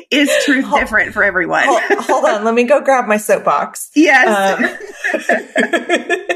Is 0.10 0.30
truth 0.44 0.64
hold, 0.64 0.80
different 0.80 1.12
for 1.12 1.22
everyone? 1.22 1.64
hold, 1.66 1.82
hold, 2.00 2.24
on. 2.24 2.44
Let 2.44 2.54
me 2.54 2.64
go 2.64 2.80
grab 2.80 3.06
my 3.06 3.18
soapbox. 3.18 3.90
Yes. 3.94 4.78
Um, 5.14 6.34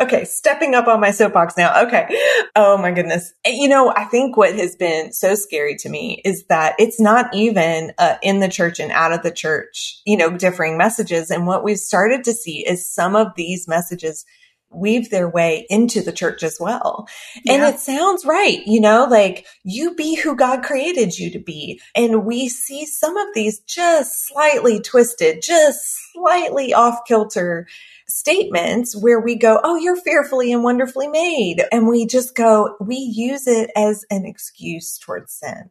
okay, 0.02 0.24
stepping 0.24 0.74
up 0.74 0.86
on 0.88 1.00
my 1.00 1.10
soapbox 1.10 1.56
now. 1.56 1.86
Okay. 1.86 2.06
Oh 2.54 2.76
my 2.76 2.92
goodness. 2.92 3.32
You 3.46 3.68
know, 3.68 3.92
I 3.96 4.04
think 4.04 4.36
what 4.36 4.54
has 4.54 4.76
been 4.76 5.12
so 5.12 5.34
scary 5.34 5.76
to 5.76 5.88
me 5.88 6.20
is 6.24 6.44
that 6.48 6.74
it's 6.78 7.00
not 7.00 7.34
even 7.34 7.92
uh, 7.98 8.16
in 8.22 8.40
the 8.40 8.48
church 8.48 8.78
and 8.78 8.92
out 8.92 9.12
of 9.12 9.22
the 9.22 9.32
church, 9.32 10.00
you 10.04 10.16
know, 10.16 10.36
differing 10.36 10.76
messages. 10.76 11.30
And 11.30 11.46
what 11.46 11.64
we've 11.64 11.78
started 11.78 12.24
to 12.24 12.34
see 12.34 12.64
is 12.66 12.86
some 12.86 13.16
of 13.16 13.28
these 13.36 13.66
messages 13.66 14.24
weave 14.70 15.10
their 15.10 15.28
way 15.28 15.66
into 15.68 16.00
the 16.00 16.12
church 16.12 16.42
as 16.42 16.58
well. 16.60 17.08
Yeah. 17.44 17.54
And 17.54 17.74
it 17.74 17.80
sounds 17.80 18.24
right, 18.24 18.62
you 18.66 18.80
know, 18.80 19.06
like 19.10 19.46
you 19.64 19.94
be 19.94 20.14
who 20.14 20.36
God 20.36 20.62
created 20.62 21.18
you 21.18 21.30
to 21.32 21.38
be. 21.38 21.80
And 21.94 22.24
we 22.24 22.48
see 22.48 22.86
some 22.86 23.16
of 23.16 23.28
these 23.34 23.60
just 23.60 24.28
slightly 24.28 24.80
twisted, 24.80 25.42
just 25.42 25.80
slightly 26.12 26.72
off 26.72 27.00
kilter 27.06 27.66
statements 28.06 29.00
where 29.00 29.20
we 29.20 29.36
go, 29.36 29.60
Oh, 29.62 29.76
you're 29.76 29.96
fearfully 29.96 30.52
and 30.52 30.62
wonderfully 30.62 31.08
made. 31.08 31.64
And 31.72 31.88
we 31.88 32.06
just 32.06 32.34
go, 32.34 32.76
we 32.80 32.96
use 32.96 33.46
it 33.46 33.70
as 33.76 34.04
an 34.10 34.24
excuse 34.24 34.98
towards 34.98 35.32
sin. 35.32 35.70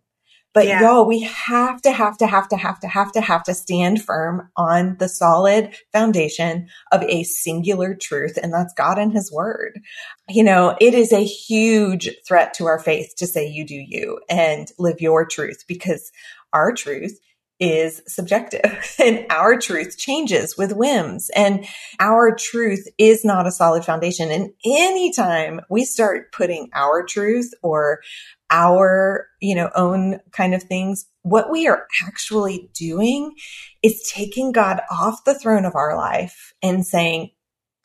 But 0.60 0.67
yeah. 0.67 0.82
y'all, 0.82 1.06
we 1.06 1.22
have 1.22 1.82
to, 1.84 1.91
have 1.93 2.17
to, 2.17 2.28
have 2.28 2.50
to, 2.50 2.58
have 2.58 2.82
to, 2.82 2.88
have 2.89 3.13
to, 3.13 3.22
have 3.22 3.43
to 3.43 3.54
stand 3.54 4.04
firm 4.04 4.50
on 4.58 4.98
the 5.00 5.08
solid 5.08 5.74
foundation 5.93 6.67
of 6.91 7.02
a 7.04 7.24
singular 7.24 7.95
truth, 7.95 8.38
and 8.43 8.54
that's 8.54 8.74
God 8.74 9.00
and 9.00 9.13
His 9.13 9.32
Word. 9.32 9.80
You 10.28 10.43
know, 10.43 10.76
it 10.82 10.93
is 10.93 11.13
a 11.13 11.24
huge 11.24 12.10
threat 12.28 12.54
to 12.56 12.65
our 12.65 12.78
faith 12.78 13.13
to 13.19 13.26
say 13.26 13.48
you 13.48 13.65
do 13.65 13.74
you 13.74 14.19
and 14.30 14.69
live 14.78 15.00
your 15.00 15.26
truth 15.26 15.63
because 15.65 16.12
our 16.52 16.74
truth 16.74 17.17
is 17.60 18.02
subjective 18.08 18.95
and 19.00 19.26
our 19.30 19.58
truth 19.58 19.98
changes 19.98 20.58
with 20.58 20.74
whims 20.74 21.30
and 21.36 21.65
our 22.00 22.34
truth 22.34 22.88
is 22.98 23.26
not 23.26 23.48
a 23.48 23.52
solid 23.52 23.84
foundation. 23.84 24.32
And 24.32 24.52
anytime 24.65 25.62
we 25.69 25.84
start 25.84 26.32
putting 26.32 26.69
our 26.74 27.04
truth 27.06 27.54
or 27.62 28.02
our, 28.50 29.28
you 29.41 29.56
know, 29.56 29.69
own 29.76 30.19
kind 30.32 30.56
of 30.56 30.63
things, 30.63 31.06
what 31.22 31.52
we 31.52 31.67
are 31.67 31.86
actually 32.08 32.69
doing 32.74 33.36
is 33.84 34.10
taking 34.12 34.52
God 34.52 34.82
off 34.89 35.24
the 35.26 35.38
throne 35.38 35.65
of 35.65 35.76
our 35.76 35.95
life 35.95 36.54
and 36.63 36.86
saying, 36.86 37.32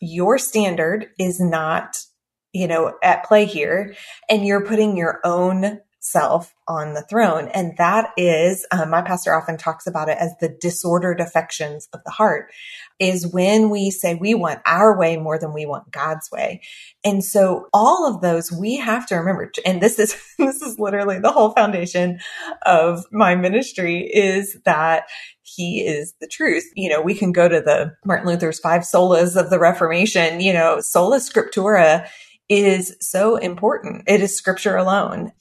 your 0.00 0.38
standard 0.38 1.06
is 1.18 1.40
not, 1.40 1.96
you 2.52 2.68
know, 2.68 2.94
at 3.02 3.24
play 3.24 3.44
here. 3.44 3.94
And 4.28 4.46
you're 4.46 4.64
putting 4.64 4.96
your 4.96 5.20
own 5.24 5.80
self 6.04 6.54
on 6.68 6.92
the 6.92 7.02
throne. 7.02 7.48
And 7.48 7.72
that 7.78 8.10
is, 8.18 8.66
um, 8.70 8.90
my 8.90 9.00
pastor 9.00 9.34
often 9.34 9.56
talks 9.56 9.86
about 9.86 10.10
it 10.10 10.18
as 10.18 10.32
the 10.38 10.54
disordered 10.60 11.18
affections 11.18 11.88
of 11.94 12.00
the 12.04 12.10
heart 12.10 12.52
is 12.98 13.26
when 13.26 13.70
we 13.70 13.90
say 13.90 14.14
we 14.14 14.34
want 14.34 14.60
our 14.66 14.98
way 14.98 15.16
more 15.16 15.38
than 15.38 15.54
we 15.54 15.64
want 15.64 15.90
God's 15.90 16.30
way. 16.30 16.60
And 17.04 17.24
so 17.24 17.68
all 17.72 18.06
of 18.06 18.20
those 18.20 18.52
we 18.52 18.76
have 18.76 19.06
to 19.06 19.16
remember. 19.16 19.50
And 19.64 19.80
this 19.80 19.98
is, 19.98 20.14
this 20.38 20.60
is 20.60 20.78
literally 20.78 21.20
the 21.20 21.32
whole 21.32 21.52
foundation 21.52 22.20
of 22.66 23.04
my 23.10 23.34
ministry 23.34 24.00
is 24.00 24.58
that 24.66 25.04
he 25.40 25.86
is 25.86 26.12
the 26.20 26.28
truth. 26.28 26.64
You 26.74 26.90
know, 26.90 27.00
we 27.00 27.14
can 27.14 27.32
go 27.32 27.48
to 27.48 27.62
the 27.62 27.96
Martin 28.04 28.28
Luther's 28.28 28.60
five 28.60 28.82
solas 28.82 29.36
of 29.36 29.48
the 29.48 29.58
Reformation, 29.58 30.40
you 30.40 30.52
know, 30.52 30.80
sola 30.80 31.18
scriptura 31.18 32.06
is 32.48 32.96
so 33.00 33.36
important. 33.36 34.04
It 34.06 34.20
is 34.20 34.36
scripture 34.36 34.76
alone. 34.76 35.32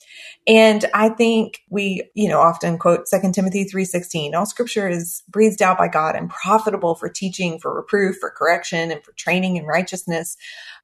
And 0.46 0.84
I 0.92 1.08
think 1.08 1.60
we, 1.70 2.10
you 2.14 2.28
know, 2.28 2.40
often 2.40 2.78
quote 2.78 3.06
2 3.06 3.32
Timothy 3.32 3.64
3:16, 3.64 4.34
all 4.34 4.46
scripture 4.46 4.88
is 4.88 5.22
breathed 5.28 5.62
out 5.62 5.78
by 5.78 5.88
God 5.88 6.16
and 6.16 6.30
profitable 6.30 6.94
for 6.94 7.08
teaching, 7.08 7.58
for 7.58 7.74
reproof, 7.74 8.16
for 8.20 8.30
correction, 8.30 8.90
and 8.90 9.02
for 9.04 9.12
training 9.12 9.56
in 9.56 9.64
righteousness. 9.64 10.36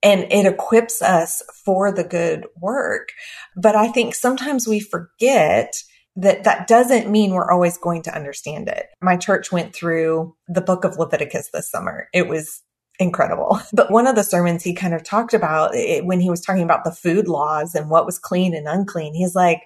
And 0.02 0.30
it 0.32 0.46
equips 0.46 1.02
us 1.02 1.42
for 1.64 1.92
the 1.92 2.04
good 2.04 2.46
work. 2.58 3.10
But 3.56 3.76
I 3.76 3.88
think 3.88 4.14
sometimes 4.14 4.66
we 4.66 4.80
forget 4.80 5.82
that 6.16 6.44
that 6.44 6.66
doesn't 6.66 7.10
mean 7.10 7.32
we're 7.32 7.50
always 7.50 7.78
going 7.78 8.02
to 8.02 8.14
understand 8.14 8.68
it. 8.68 8.86
My 9.00 9.16
church 9.16 9.52
went 9.52 9.74
through 9.74 10.34
the 10.48 10.60
book 10.60 10.84
of 10.84 10.98
Leviticus 10.98 11.50
this 11.52 11.70
summer. 11.70 12.08
It 12.12 12.28
was 12.28 12.62
incredible. 13.00 13.60
But 13.72 13.90
one 13.90 14.06
of 14.06 14.14
the 14.14 14.22
sermons 14.22 14.62
he 14.62 14.74
kind 14.74 14.94
of 14.94 15.02
talked 15.02 15.34
about 15.34 15.74
it, 15.74 16.04
when 16.04 16.20
he 16.20 16.30
was 16.30 16.40
talking 16.40 16.62
about 16.62 16.84
the 16.84 16.92
food 16.92 17.28
laws 17.28 17.74
and 17.74 17.88
what 17.88 18.06
was 18.06 18.18
clean 18.18 18.54
and 18.54 18.68
unclean, 18.68 19.14
he's 19.14 19.34
like, 19.34 19.62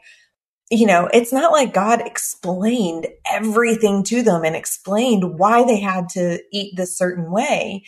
you 0.70 0.86
know, 0.86 1.08
it's 1.12 1.32
not 1.32 1.52
like 1.52 1.74
God 1.74 2.00
explained 2.06 3.06
everything 3.30 4.02
to 4.04 4.22
them 4.22 4.44
and 4.44 4.56
explained 4.56 5.38
why 5.38 5.64
they 5.64 5.80
had 5.80 6.08
to 6.10 6.40
eat 6.52 6.74
this 6.76 6.96
certain 6.96 7.30
way. 7.30 7.84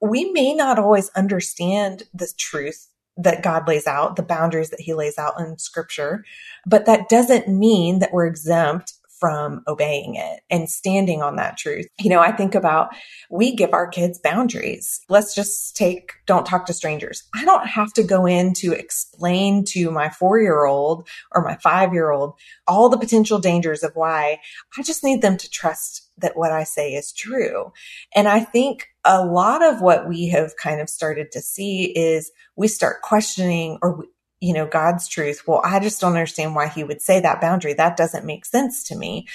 We 0.00 0.30
may 0.32 0.54
not 0.54 0.78
always 0.78 1.10
understand 1.10 2.04
the 2.12 2.30
truth 2.38 2.88
that 3.16 3.42
God 3.42 3.66
lays 3.66 3.86
out, 3.86 4.16
the 4.16 4.22
boundaries 4.22 4.70
that 4.70 4.80
he 4.80 4.94
lays 4.94 5.18
out 5.18 5.40
in 5.40 5.58
scripture, 5.58 6.24
but 6.66 6.86
that 6.86 7.08
doesn't 7.08 7.48
mean 7.48 7.98
that 7.98 8.12
we're 8.12 8.26
exempt 8.26 8.94
from 9.18 9.62
obeying 9.66 10.14
it 10.14 10.40
and 10.50 10.70
standing 10.70 11.22
on 11.22 11.36
that 11.36 11.56
truth. 11.56 11.86
You 11.98 12.10
know, 12.10 12.20
I 12.20 12.32
think 12.32 12.54
about 12.54 12.90
we 13.30 13.54
give 13.54 13.72
our 13.72 13.86
kids 13.86 14.18
boundaries. 14.18 15.00
Let's 15.08 15.34
just 15.34 15.76
take 15.76 16.12
don't 16.26 16.46
talk 16.46 16.66
to 16.66 16.72
strangers. 16.72 17.24
I 17.34 17.44
don't 17.44 17.66
have 17.66 17.92
to 17.94 18.02
go 18.02 18.26
in 18.26 18.54
to 18.54 18.72
explain 18.72 19.64
to 19.66 19.90
my 19.90 20.08
four 20.08 20.40
year 20.40 20.64
old 20.64 21.08
or 21.32 21.42
my 21.42 21.56
five 21.56 21.92
year 21.92 22.10
old 22.10 22.34
all 22.66 22.88
the 22.88 22.98
potential 22.98 23.38
dangers 23.38 23.82
of 23.82 23.92
why. 23.94 24.40
I 24.76 24.82
just 24.82 25.04
need 25.04 25.22
them 25.22 25.36
to 25.36 25.50
trust 25.50 26.08
that 26.18 26.36
what 26.36 26.52
I 26.52 26.64
say 26.64 26.94
is 26.94 27.12
true. 27.12 27.72
And 28.14 28.28
I 28.28 28.40
think 28.40 28.88
a 29.04 29.24
lot 29.24 29.62
of 29.62 29.80
what 29.80 30.08
we 30.08 30.28
have 30.28 30.56
kind 30.56 30.80
of 30.80 30.90
started 30.90 31.32
to 31.32 31.40
see 31.40 31.84
is 31.84 32.30
we 32.56 32.68
start 32.68 33.02
questioning 33.02 33.78
or 33.82 34.04
you 34.40 34.54
know, 34.54 34.66
God's 34.66 35.08
truth. 35.08 35.42
Well, 35.46 35.60
I 35.64 35.80
just 35.80 36.00
don't 36.00 36.12
understand 36.12 36.54
why 36.54 36.68
he 36.68 36.84
would 36.84 37.02
say 37.02 37.20
that 37.20 37.40
boundary. 37.40 37.74
That 37.74 37.96
doesn't 37.96 38.24
make 38.24 38.44
sense 38.44 38.84
to 38.84 38.96
me. 38.96 39.26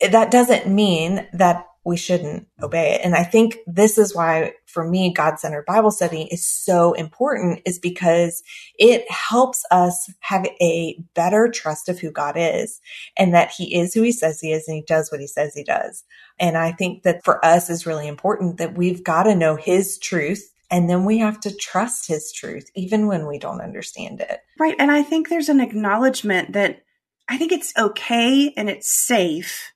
That 0.00 0.30
doesn't 0.30 0.66
mean 0.66 1.26
that 1.32 1.66
we 1.84 1.96
shouldn't 1.96 2.46
obey 2.62 2.94
it. 2.94 3.00
And 3.04 3.14
I 3.14 3.24
think 3.24 3.58
this 3.66 3.98
is 3.98 4.14
why 4.14 4.52
for 4.66 4.88
me, 4.88 5.12
God 5.12 5.38
centered 5.38 5.66
Bible 5.66 5.90
study 5.90 6.28
is 6.30 6.46
so 6.46 6.92
important 6.92 7.60
is 7.66 7.78
because 7.80 8.42
it 8.78 9.10
helps 9.10 9.64
us 9.70 10.10
have 10.20 10.46
a 10.60 10.96
better 11.14 11.48
trust 11.48 11.88
of 11.88 11.98
who 11.98 12.12
God 12.12 12.36
is 12.36 12.80
and 13.16 13.34
that 13.34 13.50
he 13.50 13.78
is 13.78 13.94
who 13.94 14.02
he 14.02 14.12
says 14.12 14.40
he 14.40 14.52
is 14.52 14.68
and 14.68 14.76
he 14.76 14.82
does 14.82 15.10
what 15.10 15.20
he 15.20 15.26
says 15.26 15.54
he 15.54 15.64
does. 15.64 16.04
And 16.38 16.56
I 16.56 16.70
think 16.70 17.02
that 17.02 17.24
for 17.24 17.44
us 17.44 17.68
is 17.68 17.86
really 17.86 18.06
important 18.06 18.58
that 18.58 18.76
we've 18.76 19.02
got 19.02 19.24
to 19.24 19.34
know 19.34 19.56
his 19.56 19.98
truth 19.98 20.52
and 20.72 20.88
then 20.88 21.04
we 21.04 21.18
have 21.18 21.38
to 21.40 21.54
trust 21.54 22.08
his 22.08 22.32
truth, 22.32 22.70
even 22.74 23.06
when 23.06 23.26
we 23.26 23.38
don't 23.38 23.60
understand 23.60 24.22
it. 24.22 24.40
Right. 24.58 24.74
And 24.78 24.90
I 24.90 25.02
think 25.02 25.28
there's 25.28 25.50
an 25.50 25.60
acknowledgement 25.60 26.54
that 26.54 26.82
I 27.28 27.36
think 27.36 27.52
it's 27.52 27.74
okay 27.76 28.54
and 28.56 28.70
it's 28.70 28.90
safe 28.90 29.72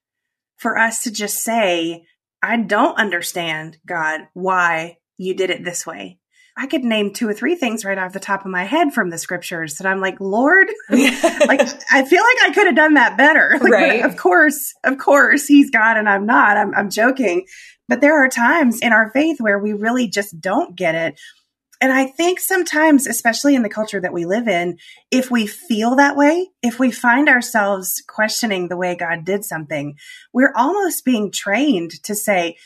for 0.56 0.78
us 0.78 1.02
to 1.02 1.12
just 1.12 1.44
say, 1.44 2.06
I 2.42 2.56
don't 2.56 2.98
understand, 2.98 3.76
God, 3.86 4.22
why 4.32 4.96
you 5.18 5.34
did 5.34 5.50
it 5.50 5.64
this 5.64 5.86
way. 5.86 6.18
I 6.58 6.66
could 6.66 6.84
name 6.84 7.12
two 7.12 7.28
or 7.28 7.34
three 7.34 7.54
things 7.54 7.84
right 7.84 7.98
off 7.98 8.14
the 8.14 8.20
top 8.20 8.44
of 8.44 8.50
my 8.50 8.64
head 8.64 8.94
from 8.94 9.10
the 9.10 9.18
scriptures 9.18 9.74
that 9.74 9.86
I'm 9.86 10.00
like, 10.00 10.18
Lord, 10.20 10.68
like 10.88 11.60
I 11.90 12.04
feel 12.04 12.22
like 12.22 12.38
I 12.44 12.52
could 12.54 12.66
have 12.66 12.76
done 12.76 12.94
that 12.94 13.16
better. 13.16 13.58
Like, 13.66 13.72
right. 13.72 14.04
Of 14.04 14.16
course, 14.16 14.74
of 14.84 14.96
course, 14.96 15.46
He's 15.46 15.70
God 15.70 15.96
and 15.96 16.08
I'm 16.08 16.24
not. 16.24 16.56
I'm, 16.56 16.74
I'm 16.74 16.90
joking, 16.90 17.46
but 17.88 18.00
there 18.00 18.22
are 18.22 18.28
times 18.28 18.80
in 18.80 18.92
our 18.92 19.10
faith 19.10 19.40
where 19.40 19.58
we 19.58 19.72
really 19.72 20.08
just 20.08 20.40
don't 20.40 20.76
get 20.76 20.94
it. 20.94 21.18
And 21.80 21.92
I 21.92 22.06
think 22.06 22.40
sometimes, 22.40 23.06
especially 23.06 23.54
in 23.54 23.62
the 23.62 23.68
culture 23.68 24.00
that 24.00 24.12
we 24.12 24.24
live 24.24 24.48
in, 24.48 24.78
if 25.10 25.30
we 25.30 25.46
feel 25.46 25.96
that 25.96 26.16
way, 26.16 26.48
if 26.62 26.78
we 26.78 26.90
find 26.90 27.28
ourselves 27.28 28.02
questioning 28.06 28.68
the 28.68 28.76
way 28.76 28.94
God 28.94 29.24
did 29.24 29.44
something, 29.44 29.96
we're 30.32 30.54
almost 30.56 31.04
being 31.04 31.30
trained 31.30 32.02
to 32.04 32.14
say, 32.14 32.56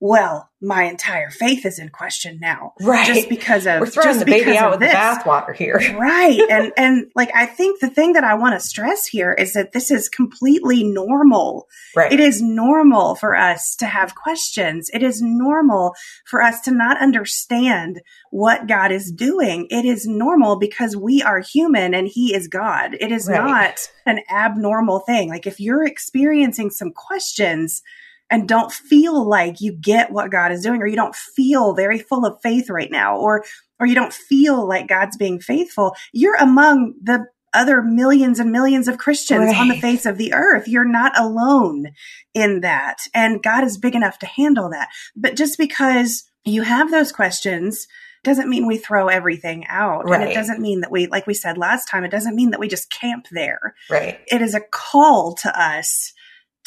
well, 0.00 0.48
my 0.60 0.84
entire 0.84 1.30
faith 1.30 1.64
is 1.66 1.78
in 1.78 1.88
question 1.88 2.38
now. 2.40 2.72
Right. 2.80 3.06
Just 3.06 3.28
because 3.28 3.66
of 3.66 3.80
We're 3.80 3.86
throwing 3.86 4.08
just 4.08 4.20
the 4.20 4.24
baby 4.26 4.56
out 4.56 4.72
with 4.72 4.80
this. 4.80 4.90
the 4.92 4.96
bathwater 4.96 5.54
here. 5.54 5.76
right. 5.98 6.40
And 6.50 6.72
and 6.76 7.06
like 7.14 7.30
I 7.34 7.46
think 7.46 7.80
the 7.80 7.90
thing 7.90 8.12
that 8.14 8.24
I 8.24 8.34
want 8.34 8.54
to 8.54 8.60
stress 8.66 9.06
here 9.06 9.32
is 9.32 9.52
that 9.54 9.72
this 9.72 9.90
is 9.90 10.08
completely 10.08 10.82
normal. 10.84 11.68
Right. 11.96 12.12
It 12.12 12.18
is 12.20 12.42
normal 12.42 13.14
for 13.14 13.36
us 13.36 13.76
to 13.76 13.86
have 13.86 14.14
questions. 14.16 14.90
It 14.92 15.02
is 15.02 15.20
normal 15.22 15.94
for 16.26 16.42
us 16.42 16.60
to 16.62 16.72
not 16.72 17.00
understand 17.00 18.00
what 18.30 18.66
God 18.66 18.90
is 18.92 19.12
doing. 19.12 19.66
It 19.70 19.84
is 19.84 20.06
normal 20.06 20.58
because 20.58 20.96
we 20.96 21.22
are 21.22 21.40
human 21.40 21.94
and 21.94 22.08
he 22.08 22.34
is 22.34 22.48
God. 22.48 22.96
It 23.00 23.12
is 23.12 23.28
Right. 23.28 23.44
not 23.44 23.80
an 24.06 24.20
abnormal 24.30 25.00
thing. 25.00 25.28
Like 25.28 25.46
if 25.46 25.60
you're 25.60 25.84
experiencing 25.84 26.70
some 26.70 26.90
questions, 26.92 27.82
and 28.30 28.48
don't 28.48 28.72
feel 28.72 29.26
like 29.26 29.60
you 29.60 29.72
get 29.72 30.12
what 30.12 30.30
God 30.30 30.52
is 30.52 30.62
doing, 30.62 30.82
or 30.82 30.86
you 30.86 30.96
don't 30.96 31.16
feel 31.16 31.74
very 31.74 31.98
full 31.98 32.26
of 32.26 32.40
faith 32.42 32.70
right 32.70 32.90
now, 32.90 33.16
or 33.16 33.44
or 33.80 33.86
you 33.86 33.94
don't 33.94 34.12
feel 34.12 34.66
like 34.66 34.88
God's 34.88 35.16
being 35.16 35.40
faithful, 35.40 35.94
you're 36.12 36.36
among 36.36 36.94
the 37.02 37.26
other 37.54 37.82
millions 37.82 38.38
and 38.38 38.52
millions 38.52 38.88
of 38.88 38.98
Christians 38.98 39.54
on 39.54 39.68
the 39.68 39.80
face 39.80 40.04
of 40.04 40.18
the 40.18 40.32
earth. 40.34 40.68
You're 40.68 40.84
not 40.84 41.18
alone 41.18 41.92
in 42.34 42.60
that. 42.60 42.98
And 43.14 43.42
God 43.42 43.64
is 43.64 43.78
big 43.78 43.94
enough 43.94 44.18
to 44.18 44.26
handle 44.26 44.70
that. 44.70 44.88
But 45.16 45.36
just 45.36 45.56
because 45.56 46.24
you 46.44 46.62
have 46.62 46.90
those 46.90 47.10
questions 47.10 47.88
doesn't 48.22 48.50
mean 48.50 48.66
we 48.66 48.76
throw 48.76 49.08
everything 49.08 49.64
out. 49.68 50.10
And 50.12 50.22
it 50.22 50.34
doesn't 50.34 50.60
mean 50.60 50.80
that 50.80 50.90
we, 50.90 51.06
like 51.06 51.26
we 51.26 51.34
said 51.34 51.56
last 51.56 51.86
time, 51.86 52.04
it 52.04 52.10
doesn't 52.10 52.36
mean 52.36 52.50
that 52.50 52.60
we 52.60 52.68
just 52.68 52.90
camp 52.90 53.28
there. 53.30 53.74
Right. 53.88 54.20
It 54.26 54.42
is 54.42 54.54
a 54.54 54.60
call 54.60 55.34
to 55.36 55.60
us 55.60 56.12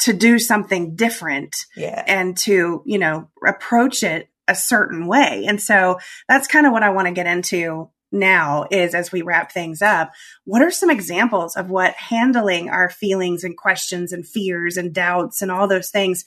to 0.02 0.12
do 0.12 0.38
something 0.38 0.94
different 0.94 1.54
Yeah. 1.76 2.04
and 2.06 2.36
to, 2.38 2.82
you 2.84 2.98
know, 2.98 3.28
approach 3.46 4.02
it 4.02 4.28
a 4.48 4.54
certain 4.54 5.06
way. 5.06 5.44
And 5.46 5.60
so 5.60 5.98
that's 6.28 6.46
kind 6.48 6.66
of 6.66 6.72
what 6.72 6.82
I 6.82 6.90
want 6.90 7.06
to 7.08 7.14
get 7.14 7.26
into 7.26 7.90
now 8.10 8.66
is 8.70 8.94
as 8.94 9.10
we 9.10 9.22
wrap 9.22 9.52
things 9.52 9.80
up, 9.80 10.12
what 10.44 10.60
are 10.62 10.70
some 10.70 10.90
examples 10.90 11.56
of 11.56 11.70
what 11.70 11.94
handling 11.94 12.68
our 12.68 12.90
feelings 12.90 13.44
and 13.44 13.56
questions 13.56 14.12
and 14.12 14.26
fears 14.26 14.76
and 14.76 14.92
doubts 14.92 15.40
and 15.40 15.50
all 15.50 15.66
those 15.68 15.90
things? 15.90 16.24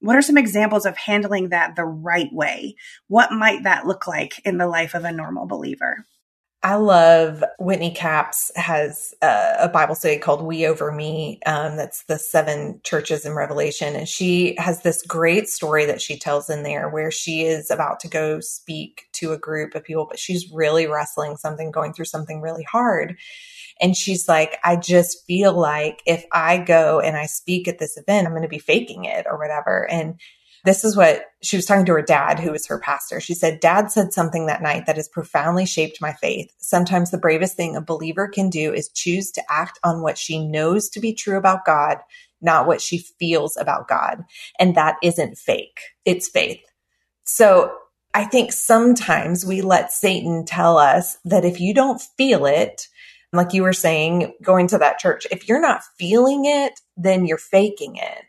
What 0.00 0.16
are 0.16 0.22
some 0.22 0.38
examples 0.38 0.86
of 0.86 0.96
handling 0.96 1.50
that 1.50 1.76
the 1.76 1.84
right 1.84 2.32
way? 2.32 2.76
What 3.08 3.32
might 3.32 3.64
that 3.64 3.86
look 3.86 4.06
like 4.06 4.40
in 4.44 4.58
the 4.58 4.66
life 4.66 4.94
of 4.94 5.04
a 5.04 5.12
normal 5.12 5.46
believer? 5.46 6.06
I 6.62 6.74
love 6.74 7.44
Whitney 7.60 7.92
Capps 7.92 8.50
has 8.56 9.14
a, 9.22 9.54
a 9.60 9.68
Bible 9.68 9.94
study 9.94 10.18
called 10.18 10.42
We 10.42 10.66
Over 10.66 10.90
Me. 10.90 11.38
Um, 11.46 11.76
that's 11.76 12.02
the 12.04 12.18
seven 12.18 12.80
churches 12.82 13.24
in 13.24 13.34
Revelation. 13.34 13.94
And 13.94 14.08
she 14.08 14.56
has 14.58 14.82
this 14.82 15.04
great 15.04 15.48
story 15.48 15.84
that 15.86 16.02
she 16.02 16.18
tells 16.18 16.50
in 16.50 16.64
there 16.64 16.88
where 16.88 17.12
she 17.12 17.42
is 17.42 17.70
about 17.70 18.00
to 18.00 18.08
go 18.08 18.40
speak 18.40 19.06
to 19.12 19.32
a 19.32 19.38
group 19.38 19.76
of 19.76 19.84
people, 19.84 20.06
but 20.10 20.18
she's 20.18 20.50
really 20.52 20.88
wrestling 20.88 21.36
something, 21.36 21.70
going 21.70 21.92
through 21.92 22.06
something 22.06 22.40
really 22.40 22.64
hard. 22.64 23.16
And 23.80 23.96
she's 23.96 24.28
like, 24.28 24.58
I 24.64 24.74
just 24.74 25.24
feel 25.26 25.52
like 25.52 26.02
if 26.06 26.24
I 26.32 26.58
go 26.58 26.98
and 26.98 27.16
I 27.16 27.26
speak 27.26 27.68
at 27.68 27.78
this 27.78 27.96
event, 27.96 28.26
I'm 28.26 28.32
going 28.32 28.42
to 28.42 28.48
be 28.48 28.58
faking 28.58 29.04
it 29.04 29.26
or 29.30 29.38
whatever. 29.38 29.88
And 29.88 30.18
this 30.64 30.84
is 30.84 30.96
what 30.96 31.22
she 31.42 31.56
was 31.56 31.66
talking 31.66 31.84
to 31.86 31.92
her 31.92 32.02
dad, 32.02 32.40
who 32.40 32.52
was 32.52 32.66
her 32.66 32.78
pastor. 32.80 33.20
She 33.20 33.34
said, 33.34 33.60
Dad 33.60 33.90
said 33.90 34.12
something 34.12 34.46
that 34.46 34.62
night 34.62 34.86
that 34.86 34.96
has 34.96 35.08
profoundly 35.08 35.66
shaped 35.66 36.00
my 36.00 36.12
faith. 36.12 36.52
Sometimes 36.58 37.10
the 37.10 37.18
bravest 37.18 37.56
thing 37.56 37.76
a 37.76 37.80
believer 37.80 38.28
can 38.28 38.50
do 38.50 38.72
is 38.74 38.88
choose 38.88 39.30
to 39.32 39.42
act 39.48 39.78
on 39.84 40.02
what 40.02 40.18
she 40.18 40.44
knows 40.44 40.88
to 40.90 41.00
be 41.00 41.14
true 41.14 41.38
about 41.38 41.64
God, 41.64 41.98
not 42.40 42.66
what 42.66 42.80
she 42.80 42.98
feels 42.98 43.56
about 43.56 43.88
God. 43.88 44.24
And 44.58 44.74
that 44.74 44.96
isn't 45.02 45.38
fake, 45.38 45.80
it's 46.04 46.28
faith. 46.28 46.60
So 47.24 47.72
I 48.14 48.24
think 48.24 48.52
sometimes 48.52 49.46
we 49.46 49.60
let 49.60 49.92
Satan 49.92 50.44
tell 50.44 50.76
us 50.78 51.18
that 51.24 51.44
if 51.44 51.60
you 51.60 51.72
don't 51.74 52.00
feel 52.16 52.46
it, 52.46 52.88
Like 53.32 53.52
you 53.52 53.62
were 53.62 53.74
saying, 53.74 54.34
going 54.42 54.68
to 54.68 54.78
that 54.78 54.98
church, 54.98 55.26
if 55.30 55.48
you're 55.48 55.60
not 55.60 55.82
feeling 55.98 56.44
it, 56.46 56.80
then 56.96 57.26
you're 57.26 57.36
faking 57.36 57.96
it. 57.96 58.27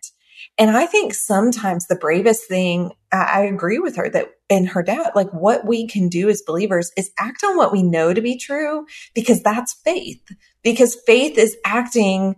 And 0.60 0.76
I 0.76 0.88
think 0.88 1.14
sometimes 1.14 1.88
the 1.88 1.96
bravest 1.96 2.46
thing, 2.50 2.92
I, 3.14 3.44
agree 3.44 3.80
with 3.80 3.96
her 3.96 4.10
that 4.10 4.32
and 4.50 4.68
her 4.68 4.84
dad, 4.84 5.12
like 5.16 5.30
what 5.32 5.66
we 5.66 5.88
can 5.88 6.10
do 6.10 6.28
as 6.28 6.44
believers 6.46 6.92
is 6.98 7.12
act 7.18 7.46
on 7.46 7.56
what 7.56 7.72
we 7.72 7.82
know 7.82 8.14
to 8.14 8.22
be 8.22 8.38
true 8.38 8.86
because 9.16 9.42
that's 9.42 9.74
faith. 9.86 10.22
Because 10.62 10.98
faith 11.08 11.38
is 11.38 11.56
acting 11.66 12.36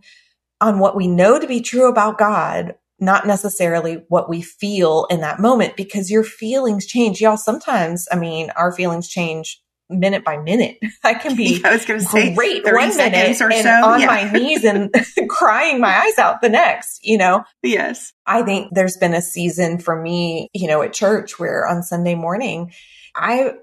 on 0.62 0.78
what 0.78 0.96
we 0.96 1.08
know 1.08 1.40
to 1.40 1.48
be 1.48 1.62
true 1.62 1.90
about 1.90 2.20
God, 2.20 2.76
not 3.00 3.26
necessarily 3.26 4.04
what 4.08 4.30
we 4.30 4.44
feel 4.44 5.08
in 5.10 5.22
that 5.22 5.40
moment 5.40 5.76
because 5.76 6.12
your 6.12 6.24
feelings 6.24 6.86
change. 6.86 7.22
Y'all, 7.22 7.38
sometimes, 7.38 8.08
I 8.12 8.18
mean, 8.18 8.52
our 8.56 8.72
feelings 8.72 9.08
change 9.08 9.60
minute 9.92 10.24
by 10.24 10.38
minute. 10.38 10.80
I 11.04 11.14
can 11.14 11.36
be 11.36 11.62
I 11.66 11.74
was 11.74 11.86
to 11.86 12.00
say 12.00 12.34
great 12.34 12.64
one 12.64 12.96
minute 12.96 13.42
or 13.42 13.52
and 13.52 13.64
so. 13.64 13.70
on 13.70 14.02
yeah. 14.02 14.08
my 14.08 14.32
knees 14.32 14.64
and 14.64 14.94
crying 15.30 15.80
my 15.80 15.96
eyes 15.96 16.18
out 16.18 16.42
the 16.42 16.50
next, 16.50 17.00
you 17.04 17.18
know? 17.18 17.44
Yes. 17.62 18.14
I 18.26 18.44
think 18.44 18.70
there's 18.72 18.98
been 18.98 19.14
a 19.14 19.22
season 19.22 19.80
for 19.80 20.00
me, 20.00 20.50
you 20.54 20.68
know, 20.68 20.82
at 20.82 20.94
church 20.94 21.40
where 21.40 21.68
on 21.68 21.84
Sunday 21.84 22.16
morning, 22.16 22.72
I 23.16 23.54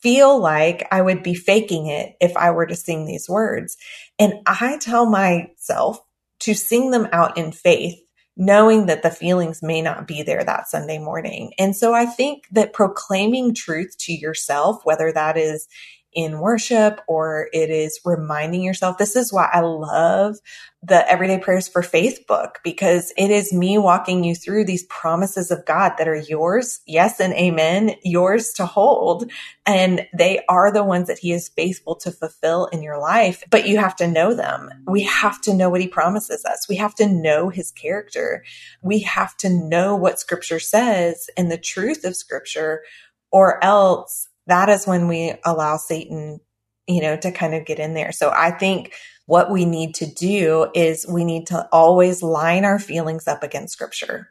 feel 0.00 0.38
like 0.38 0.86
I 0.90 1.02
would 1.02 1.22
be 1.22 1.34
faking 1.34 1.86
it 1.86 2.14
if 2.20 2.36
I 2.36 2.50
were 2.50 2.66
to 2.66 2.76
sing 2.76 3.06
these 3.06 3.28
words. 3.28 3.76
And 4.18 4.34
I 4.46 4.78
tell 4.78 5.06
myself 5.06 5.98
to 6.40 6.54
sing 6.54 6.90
them 6.90 7.08
out 7.12 7.36
in 7.36 7.52
faith 7.52 7.98
knowing 8.36 8.86
that 8.86 9.02
the 9.02 9.10
feelings 9.10 9.62
may 9.62 9.82
not 9.82 10.06
be 10.06 10.22
there 10.22 10.44
that 10.44 10.68
Sunday 10.68 10.98
morning. 10.98 11.52
And 11.58 11.76
so 11.76 11.94
I 11.94 12.06
think 12.06 12.44
that 12.52 12.72
proclaiming 12.72 13.54
truth 13.54 13.96
to 14.00 14.12
yourself, 14.12 14.80
whether 14.84 15.12
that 15.12 15.36
is 15.36 15.66
in 16.12 16.40
worship 16.40 17.00
or 17.06 17.48
it 17.52 17.70
is 17.70 18.00
reminding 18.04 18.62
yourself. 18.62 18.98
This 18.98 19.16
is 19.16 19.32
why 19.32 19.48
I 19.52 19.60
love 19.60 20.36
the 20.82 21.08
Everyday 21.10 21.38
Prayers 21.38 21.68
for 21.68 21.82
Faith 21.82 22.26
book 22.26 22.58
because 22.64 23.12
it 23.18 23.30
is 23.30 23.52
me 23.52 23.76
walking 23.76 24.24
you 24.24 24.34
through 24.34 24.64
these 24.64 24.84
promises 24.84 25.50
of 25.50 25.66
God 25.66 25.92
that 25.98 26.08
are 26.08 26.16
yours. 26.16 26.80
Yes 26.86 27.20
and 27.20 27.34
amen, 27.34 27.96
yours 28.02 28.52
to 28.54 28.64
hold. 28.64 29.30
And 29.66 30.06
they 30.16 30.42
are 30.48 30.72
the 30.72 30.82
ones 30.82 31.08
that 31.08 31.18
he 31.18 31.32
is 31.32 31.50
faithful 31.50 31.96
to 31.96 32.10
fulfill 32.10 32.66
in 32.66 32.82
your 32.82 32.98
life, 32.98 33.44
but 33.50 33.68
you 33.68 33.78
have 33.78 33.94
to 33.96 34.08
know 34.08 34.34
them. 34.34 34.70
We 34.86 35.02
have 35.02 35.40
to 35.42 35.54
know 35.54 35.68
what 35.68 35.82
he 35.82 35.88
promises 35.88 36.44
us. 36.46 36.66
We 36.68 36.76
have 36.76 36.94
to 36.96 37.06
know 37.06 37.50
his 37.50 37.70
character. 37.70 38.42
We 38.82 39.00
have 39.00 39.36
to 39.38 39.50
know 39.50 39.96
what 39.96 40.18
scripture 40.18 40.60
says 40.60 41.28
and 41.36 41.52
the 41.52 41.58
truth 41.58 42.04
of 42.04 42.16
scripture 42.16 42.82
or 43.30 43.62
else 43.62 44.29
that 44.50 44.68
is 44.68 44.86
when 44.86 45.08
we 45.08 45.34
allow 45.44 45.76
Satan, 45.76 46.40
you 46.86 47.00
know, 47.00 47.16
to 47.16 47.32
kind 47.32 47.54
of 47.54 47.64
get 47.64 47.78
in 47.78 47.94
there. 47.94 48.12
So 48.12 48.30
I 48.30 48.50
think 48.50 48.92
what 49.26 49.50
we 49.50 49.64
need 49.64 49.94
to 49.96 50.06
do 50.06 50.70
is 50.74 51.06
we 51.08 51.24
need 51.24 51.46
to 51.48 51.68
always 51.72 52.22
line 52.22 52.64
our 52.64 52.78
feelings 52.78 53.28
up 53.28 53.42
against 53.42 53.72
scripture. 53.72 54.28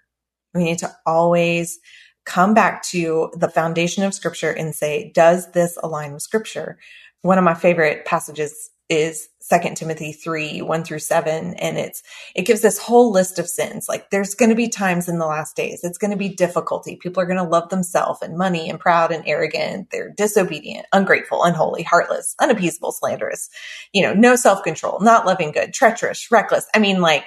We 0.54 0.64
need 0.64 0.80
to 0.80 0.94
always 1.06 1.80
come 2.26 2.54
back 2.54 2.84
to 2.84 3.32
the 3.36 3.50
foundation 3.50 4.04
of 4.04 4.14
scripture 4.14 4.52
and 4.52 4.76
say, 4.76 5.12
does 5.16 5.52
this 5.52 5.78
align 5.82 6.14
with 6.14 6.22
scripture? 6.22 6.78
One 7.22 7.38
of 7.38 7.44
my 7.44 7.54
favorite 7.54 8.06
passages 8.06 8.70
is 8.90 9.30
second 9.40 9.76
timothy 9.76 10.12
3 10.12 10.62
1 10.62 10.84
through 10.84 11.00
7 11.00 11.54
and 11.56 11.78
it's 11.78 12.04
it 12.36 12.46
gives 12.46 12.62
this 12.62 12.78
whole 12.78 13.12
list 13.12 13.40
of 13.40 13.48
sins. 13.48 13.88
Like 13.88 14.10
there's 14.10 14.36
going 14.36 14.50
to 14.50 14.56
be 14.56 14.68
times 14.68 15.08
in 15.08 15.20
the 15.20 15.26
last 15.26 15.56
days 15.56 15.82
it's 15.84 15.98
going 15.98 16.12
to 16.12 16.18
be 16.18 16.30
difficulty. 16.30 16.96
People 16.96 17.22
are 17.22 17.28
going 17.28 17.38
to 17.38 17.44
love 17.44 17.70
themselves 17.70 18.22
and 18.22 18.38
money 18.38 18.70
and 18.70 18.80
proud 18.80 19.12
and 19.12 19.24
arrogant. 19.28 19.90
They're 19.92 20.14
disobedient 20.16 20.88
ungrateful 20.92 21.44
unholy 21.44 21.84
heartless 21.84 22.36
unappeasable 22.40 22.92
slanderous. 22.92 23.50
You 23.94 24.04
know 24.04 24.14
no 24.14 24.36
self-control 24.36 25.00
not 25.02 25.26
loving 25.26 25.52
good 25.52 25.74
treacherous 25.74 26.32
reckless. 26.32 26.68
I 26.74 26.80
mean 26.80 27.02
like 27.02 27.26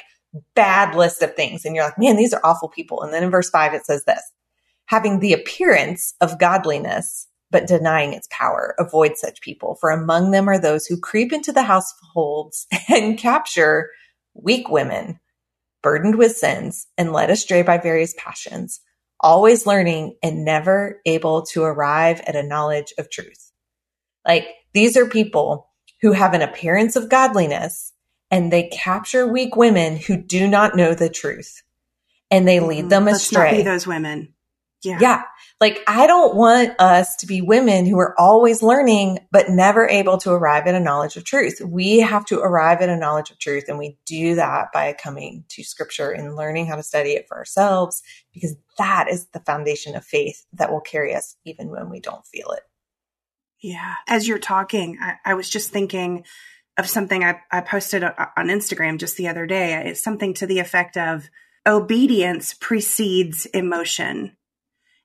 bad 0.54 0.94
list 0.94 1.22
of 1.22 1.34
things. 1.34 1.64
And 1.64 1.74
you're 1.76 1.84
like 1.84 1.98
man 1.98 2.16
these 2.16 2.34
are 2.34 2.44
awful 2.44 2.68
people. 2.68 3.02
And 3.02 3.12
then 3.12 3.22
in 3.22 3.30
verse 3.30 3.50
5 3.50 3.74
it 3.74 3.86
says 3.86 4.04
this 4.04 4.22
having 4.86 5.20
the 5.20 5.32
appearance 5.32 6.14
of 6.20 6.38
godliness 6.38 7.28
but 7.52 7.68
denying 7.68 8.14
its 8.14 8.26
power. 8.30 8.74
Avoid 8.78 9.16
such 9.16 9.40
people, 9.40 9.76
for 9.76 9.90
among 9.90 10.32
them 10.32 10.48
are 10.48 10.58
those 10.58 10.86
who 10.86 10.98
creep 10.98 11.32
into 11.32 11.52
the 11.52 11.62
households 11.62 12.66
and 12.88 13.18
capture 13.18 13.90
weak 14.34 14.68
women, 14.68 15.20
burdened 15.82 16.16
with 16.16 16.36
sins 16.36 16.88
and 16.98 17.12
led 17.12 17.30
astray 17.30 17.62
by 17.62 17.78
various 17.78 18.14
passions, 18.18 18.80
always 19.20 19.66
learning 19.66 20.16
and 20.22 20.44
never 20.44 21.00
able 21.06 21.42
to 21.42 21.62
arrive 21.62 22.20
at 22.26 22.34
a 22.34 22.42
knowledge 22.42 22.92
of 22.98 23.10
truth. 23.10 23.52
Like 24.26 24.48
these 24.72 24.96
are 24.96 25.06
people 25.06 25.68
who 26.00 26.12
have 26.12 26.34
an 26.34 26.42
appearance 26.42 26.96
of 26.96 27.08
godliness 27.08 27.92
and 28.30 28.50
they 28.50 28.68
capture 28.68 29.26
weak 29.26 29.54
women 29.54 29.96
who 29.96 30.16
do 30.16 30.48
not 30.48 30.74
know 30.74 30.94
the 30.94 31.10
truth 31.10 31.62
and 32.30 32.48
they 32.48 32.60
lead 32.60 32.80
mm-hmm. 32.80 32.88
them 32.88 33.08
astray. 33.08 33.42
Let's 33.42 33.52
not 33.52 33.56
be 33.58 33.62
those 33.62 33.86
women. 33.86 34.34
Yeah. 34.84 34.98
Yeah. 35.00 35.22
Like 35.60 35.78
I 35.86 36.08
don't 36.08 36.34
want 36.34 36.72
us 36.80 37.14
to 37.16 37.26
be 37.26 37.40
women 37.40 37.86
who 37.86 37.98
are 37.98 38.18
always 38.18 38.62
learning, 38.62 39.20
but 39.30 39.48
never 39.48 39.88
able 39.88 40.18
to 40.18 40.32
arrive 40.32 40.66
at 40.66 40.74
a 40.74 40.80
knowledge 40.80 41.16
of 41.16 41.24
truth. 41.24 41.60
We 41.64 42.00
have 42.00 42.24
to 42.26 42.40
arrive 42.40 42.80
at 42.80 42.88
a 42.88 42.96
knowledge 42.96 43.30
of 43.30 43.38
truth. 43.38 43.66
And 43.68 43.78
we 43.78 43.96
do 44.06 44.34
that 44.34 44.72
by 44.72 44.92
coming 44.92 45.44
to 45.50 45.62
scripture 45.62 46.10
and 46.10 46.34
learning 46.34 46.66
how 46.66 46.74
to 46.74 46.82
study 46.82 47.10
it 47.10 47.26
for 47.28 47.36
ourselves, 47.36 48.02
because 48.34 48.56
that 48.78 49.06
is 49.08 49.26
the 49.26 49.40
foundation 49.40 49.94
of 49.94 50.04
faith 50.04 50.44
that 50.54 50.72
will 50.72 50.80
carry 50.80 51.14
us 51.14 51.36
even 51.44 51.70
when 51.70 51.88
we 51.88 52.00
don't 52.00 52.26
feel 52.26 52.50
it. 52.50 52.62
Yeah. 53.60 53.94
As 54.08 54.26
you're 54.26 54.38
talking, 54.40 54.98
I, 55.00 55.14
I 55.24 55.34
was 55.34 55.48
just 55.48 55.70
thinking 55.70 56.24
of 56.76 56.88
something 56.88 57.22
I, 57.22 57.38
I 57.52 57.60
posted 57.60 58.02
on 58.02 58.48
Instagram 58.48 58.98
just 58.98 59.16
the 59.16 59.28
other 59.28 59.46
day. 59.46 59.74
It's 59.86 60.02
something 60.02 60.34
to 60.34 60.46
the 60.46 60.58
effect 60.58 60.96
of 60.96 61.30
obedience 61.64 62.54
precedes 62.54 63.46
emotion 63.46 64.36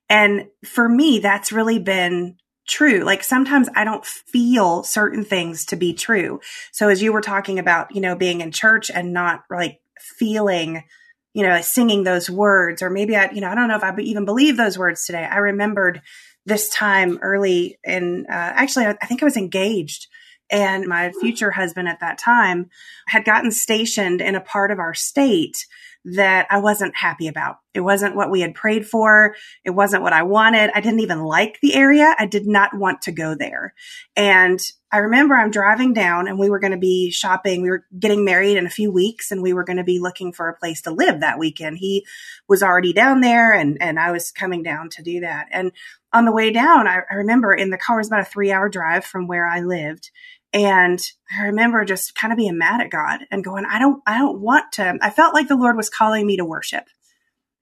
and 0.08 0.46
for 0.64 0.88
me, 0.88 1.18
that's 1.18 1.52
really 1.52 1.78
been 1.78 2.36
true. 2.66 3.00
Like 3.00 3.24
sometimes 3.24 3.68
I 3.74 3.84
don't 3.84 4.04
feel 4.04 4.82
certain 4.82 5.24
things 5.24 5.64
to 5.66 5.76
be 5.76 5.94
true. 5.94 6.40
So 6.70 6.88
as 6.88 7.02
you 7.02 7.12
were 7.12 7.20
talking 7.20 7.58
about, 7.58 7.94
you 7.94 8.00
know, 8.00 8.14
being 8.14 8.40
in 8.40 8.52
church 8.52 8.90
and 8.90 9.12
not 9.12 9.44
like 9.50 9.80
feeling, 9.98 10.84
you 11.32 11.42
know, 11.42 11.60
singing 11.62 12.04
those 12.04 12.28
words, 12.28 12.82
or 12.82 12.90
maybe 12.90 13.16
I, 13.16 13.30
you 13.30 13.40
know, 13.40 13.48
I 13.48 13.54
don't 13.54 13.68
know 13.68 13.76
if 13.76 13.84
I 13.84 13.94
even 14.00 14.24
believe 14.24 14.56
those 14.56 14.78
words 14.78 15.06
today. 15.06 15.24
I 15.24 15.38
remembered 15.38 16.02
this 16.44 16.68
time 16.68 17.18
early 17.22 17.78
in, 17.84 18.26
uh, 18.28 18.32
actually, 18.32 18.86
I 18.86 19.06
think 19.06 19.22
I 19.22 19.26
was 19.26 19.36
engaged 19.36 20.06
and 20.50 20.86
my 20.86 21.12
future 21.20 21.50
husband 21.50 21.88
at 21.88 22.00
that 22.00 22.18
time 22.18 22.70
had 23.06 23.24
gotten 23.24 23.50
stationed 23.50 24.20
in 24.20 24.34
a 24.34 24.40
part 24.40 24.70
of 24.70 24.78
our 24.78 24.94
state 24.94 25.66
that 26.14 26.46
I 26.50 26.58
wasn't 26.58 26.96
happy 26.96 27.28
about. 27.28 27.56
It 27.74 27.80
wasn't 27.80 28.16
what 28.16 28.30
we 28.30 28.40
had 28.40 28.54
prayed 28.54 28.86
for. 28.86 29.34
It 29.64 29.70
wasn't 29.70 30.02
what 30.02 30.12
I 30.12 30.22
wanted. 30.22 30.70
I 30.74 30.80
didn't 30.80 31.00
even 31.00 31.22
like 31.22 31.58
the 31.60 31.74
area. 31.74 32.14
I 32.18 32.26
did 32.26 32.46
not 32.46 32.76
want 32.76 33.02
to 33.02 33.12
go 33.12 33.34
there. 33.34 33.74
And 34.16 34.60
I 34.90 34.98
remember 34.98 35.34
I'm 35.34 35.50
driving 35.50 35.92
down 35.92 36.28
and 36.28 36.38
we 36.38 36.48
were 36.48 36.60
going 36.60 36.72
to 36.72 36.78
be 36.78 37.10
shopping. 37.10 37.62
We 37.62 37.70
were 37.70 37.84
getting 37.98 38.24
married 38.24 38.56
in 38.56 38.66
a 38.66 38.70
few 38.70 38.90
weeks 38.90 39.30
and 39.30 39.42
we 39.42 39.52
were 39.52 39.64
going 39.64 39.76
to 39.76 39.84
be 39.84 39.98
looking 39.98 40.32
for 40.32 40.48
a 40.48 40.56
place 40.56 40.80
to 40.82 40.90
live 40.90 41.20
that 41.20 41.38
weekend. 41.38 41.78
He 41.78 42.06
was 42.48 42.62
already 42.62 42.92
down 42.92 43.20
there 43.20 43.52
and, 43.52 43.76
and 43.80 43.98
I 43.98 44.12
was 44.12 44.30
coming 44.30 44.62
down 44.62 44.88
to 44.90 45.02
do 45.02 45.20
that. 45.20 45.48
And 45.52 45.72
on 46.12 46.24
the 46.24 46.32
way 46.32 46.50
down, 46.50 46.88
I, 46.88 47.00
I 47.10 47.14
remember 47.16 47.52
in 47.52 47.70
the 47.70 47.76
car 47.76 47.98
was 47.98 48.06
about 48.06 48.20
a 48.20 48.24
three 48.24 48.50
hour 48.50 48.70
drive 48.70 49.04
from 49.04 49.26
where 49.26 49.46
I 49.46 49.60
lived. 49.60 50.10
And 50.52 51.00
I 51.36 51.46
remember 51.46 51.84
just 51.84 52.14
kind 52.14 52.32
of 52.32 52.38
being 52.38 52.58
mad 52.58 52.80
at 52.80 52.90
God 52.90 53.20
and 53.30 53.44
going, 53.44 53.64
I 53.66 53.78
don't, 53.78 54.02
I 54.06 54.18
don't 54.18 54.40
want 54.40 54.72
to. 54.72 54.98
I 55.02 55.10
felt 55.10 55.34
like 55.34 55.48
the 55.48 55.56
Lord 55.56 55.76
was 55.76 55.90
calling 55.90 56.26
me 56.26 56.36
to 56.38 56.44
worship. 56.44 56.84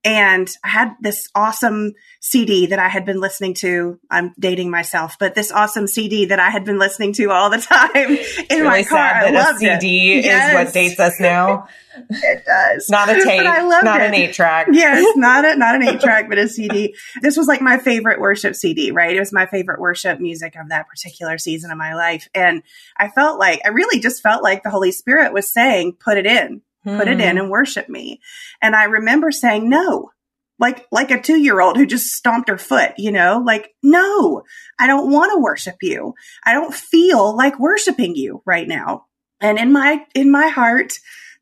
And 0.07 0.49
I 0.63 0.69
had 0.69 0.95
this 1.01 1.29
awesome 1.35 1.95
CD 2.21 2.67
that 2.67 2.79
I 2.79 2.89
had 2.89 3.05
been 3.05 3.21
listening 3.21 3.55
to. 3.55 3.99
I'm 4.09 4.35
dating 4.39 4.71
myself, 4.71 5.17
but 5.19 5.35
this 5.35 5.51
awesome 5.51 5.89
CD 5.89 6.27
that 6.27 6.39
I 6.39 6.51
had 6.51 6.65
been 6.65 6.79
listening 6.79 7.13
to 7.15 7.33
all 7.33 7.51
the 7.51 7.59
time 7.61 7.91
in 7.97 8.17
really 8.51 8.63
my 8.63 8.85
car. 8.85 8.99
I 8.99 9.31
loved 9.31 9.57
a 9.65 9.81
CD 9.81 10.13
it. 10.13 10.19
is 10.19 10.25
yes. 10.27 10.55
what 10.55 10.73
dates 10.73 11.01
us 11.01 11.19
now. 11.19 11.67
it 12.11 12.45
does. 12.45 12.89
Not 12.89 13.09
a 13.09 13.15
tape. 13.15 13.41
But 13.41 13.49
I 13.49 13.67
loved 13.67 13.85
not 13.85 14.01
it. 14.01 14.07
an 14.07 14.15
eight 14.15 14.33
track. 14.33 14.69
yes, 14.71 15.05
not 15.17 15.45
a 15.45 15.57
not 15.57 15.75
an 15.75 15.83
eight 15.83 16.01
track, 16.01 16.29
but 16.29 16.39
a 16.39 16.47
CD. 16.47 16.95
This 17.21 17.37
was 17.37 17.49
like 17.49 17.61
my 17.61 17.79
favorite 17.79 18.21
worship 18.21 18.55
CD, 18.55 18.93
right? 18.93 19.17
It 19.17 19.19
was 19.19 19.33
my 19.33 19.47
favorite 19.47 19.81
worship 19.81 20.21
music 20.21 20.55
of 20.55 20.69
that 20.69 20.87
particular 20.87 21.37
season 21.37 21.73
of 21.73 21.79
my 21.79 21.95
life. 21.95 22.29
And 22.33 22.63
I 22.97 23.09
felt 23.09 23.41
like 23.41 23.61
I 23.65 23.71
really 23.71 23.99
just 23.99 24.23
felt 24.23 24.45
like 24.45 24.63
the 24.63 24.71
Holy 24.71 24.93
Spirit 24.93 25.33
was 25.33 25.53
saying, 25.53 25.95
put 25.99 26.17
it 26.17 26.27
in 26.27 26.63
put 26.87 27.09
it 27.09 27.21
in 27.21 27.37
hmm. 27.37 27.43
and 27.43 27.51
worship 27.51 27.89
me. 27.89 28.21
And 28.63 28.75
I 28.77 28.85
remember 28.85 29.31
saying 29.31 29.69
no, 29.69 30.11
like, 30.59 30.87
like 30.91 31.11
a 31.11 31.21
two 31.21 31.39
year 31.39 31.61
old 31.61 31.77
who 31.77 31.87
just 31.87 32.07
stomped 32.07 32.49
her 32.49 32.59
foot, 32.59 32.93
you 32.97 33.13
know, 33.13 33.43
like, 33.45 33.75
no, 33.83 34.43
I 34.79 34.87
don't 34.87 35.11
want 35.11 35.33
to 35.33 35.41
worship 35.41 35.77
you. 35.83 36.15
I 36.45 36.53
don't 36.53 36.75
feel 36.75 37.37
like 37.37 37.59
worshiping 37.59 38.17
you 38.17 38.43
right 38.47 38.67
now. 38.67 39.07
And 39.41 39.59
in 39.59 39.73
my, 39.73 40.05
in 40.15 40.31
my 40.31 40.49
heart, 40.49 40.95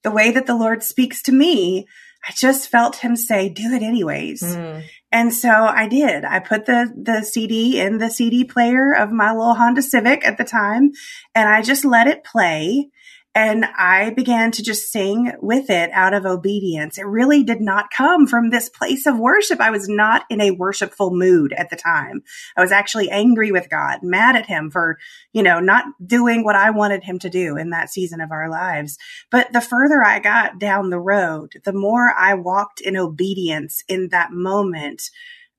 the 0.02 0.10
way 0.10 0.32
that 0.32 0.46
the 0.46 0.56
Lord 0.56 0.82
speaks 0.82 1.22
to 1.22 1.32
me, 1.32 1.86
I 2.26 2.32
just 2.32 2.68
felt 2.68 2.96
him 2.96 3.16
say, 3.16 3.48
do 3.48 3.72
it 3.72 3.82
anyways. 3.82 4.42
Mm. 4.42 4.84
And 5.12 5.32
so 5.32 5.48
I 5.48 5.86
did. 5.86 6.24
I 6.24 6.40
put 6.40 6.66
the, 6.66 6.92
the 6.96 7.22
CD 7.22 7.80
in 7.80 7.98
the 7.98 8.10
CD 8.10 8.44
player 8.44 8.92
of 8.92 9.12
my 9.12 9.30
little 9.32 9.54
Honda 9.54 9.82
Civic 9.82 10.26
at 10.26 10.38
the 10.38 10.44
time 10.44 10.90
and 11.34 11.48
I 11.48 11.62
just 11.62 11.84
let 11.84 12.08
it 12.08 12.24
play. 12.24 12.90
And 13.36 13.64
I 13.64 14.10
began 14.10 14.52
to 14.52 14.62
just 14.62 14.92
sing 14.92 15.32
with 15.40 15.68
it 15.68 15.90
out 15.92 16.14
of 16.14 16.24
obedience. 16.24 16.98
It 16.98 17.06
really 17.06 17.42
did 17.42 17.60
not 17.60 17.90
come 17.90 18.28
from 18.28 18.50
this 18.50 18.68
place 18.68 19.06
of 19.06 19.18
worship. 19.18 19.60
I 19.60 19.70
was 19.70 19.88
not 19.88 20.24
in 20.30 20.40
a 20.40 20.52
worshipful 20.52 21.10
mood 21.10 21.52
at 21.52 21.68
the 21.68 21.76
time. 21.76 22.22
I 22.56 22.60
was 22.60 22.70
actually 22.70 23.10
angry 23.10 23.50
with 23.50 23.68
God, 23.68 24.00
mad 24.02 24.36
at 24.36 24.46
him 24.46 24.70
for, 24.70 24.98
you 25.32 25.42
know, 25.42 25.58
not 25.58 25.84
doing 26.04 26.44
what 26.44 26.54
I 26.54 26.70
wanted 26.70 27.02
him 27.02 27.18
to 27.20 27.30
do 27.30 27.56
in 27.56 27.70
that 27.70 27.90
season 27.90 28.20
of 28.20 28.30
our 28.30 28.48
lives. 28.48 28.98
But 29.32 29.52
the 29.52 29.60
further 29.60 30.04
I 30.04 30.20
got 30.20 30.60
down 30.60 30.90
the 30.90 31.00
road, 31.00 31.54
the 31.64 31.72
more 31.72 32.14
I 32.16 32.34
walked 32.34 32.80
in 32.80 32.96
obedience 32.96 33.82
in 33.88 34.10
that 34.10 34.30
moment 34.30 35.10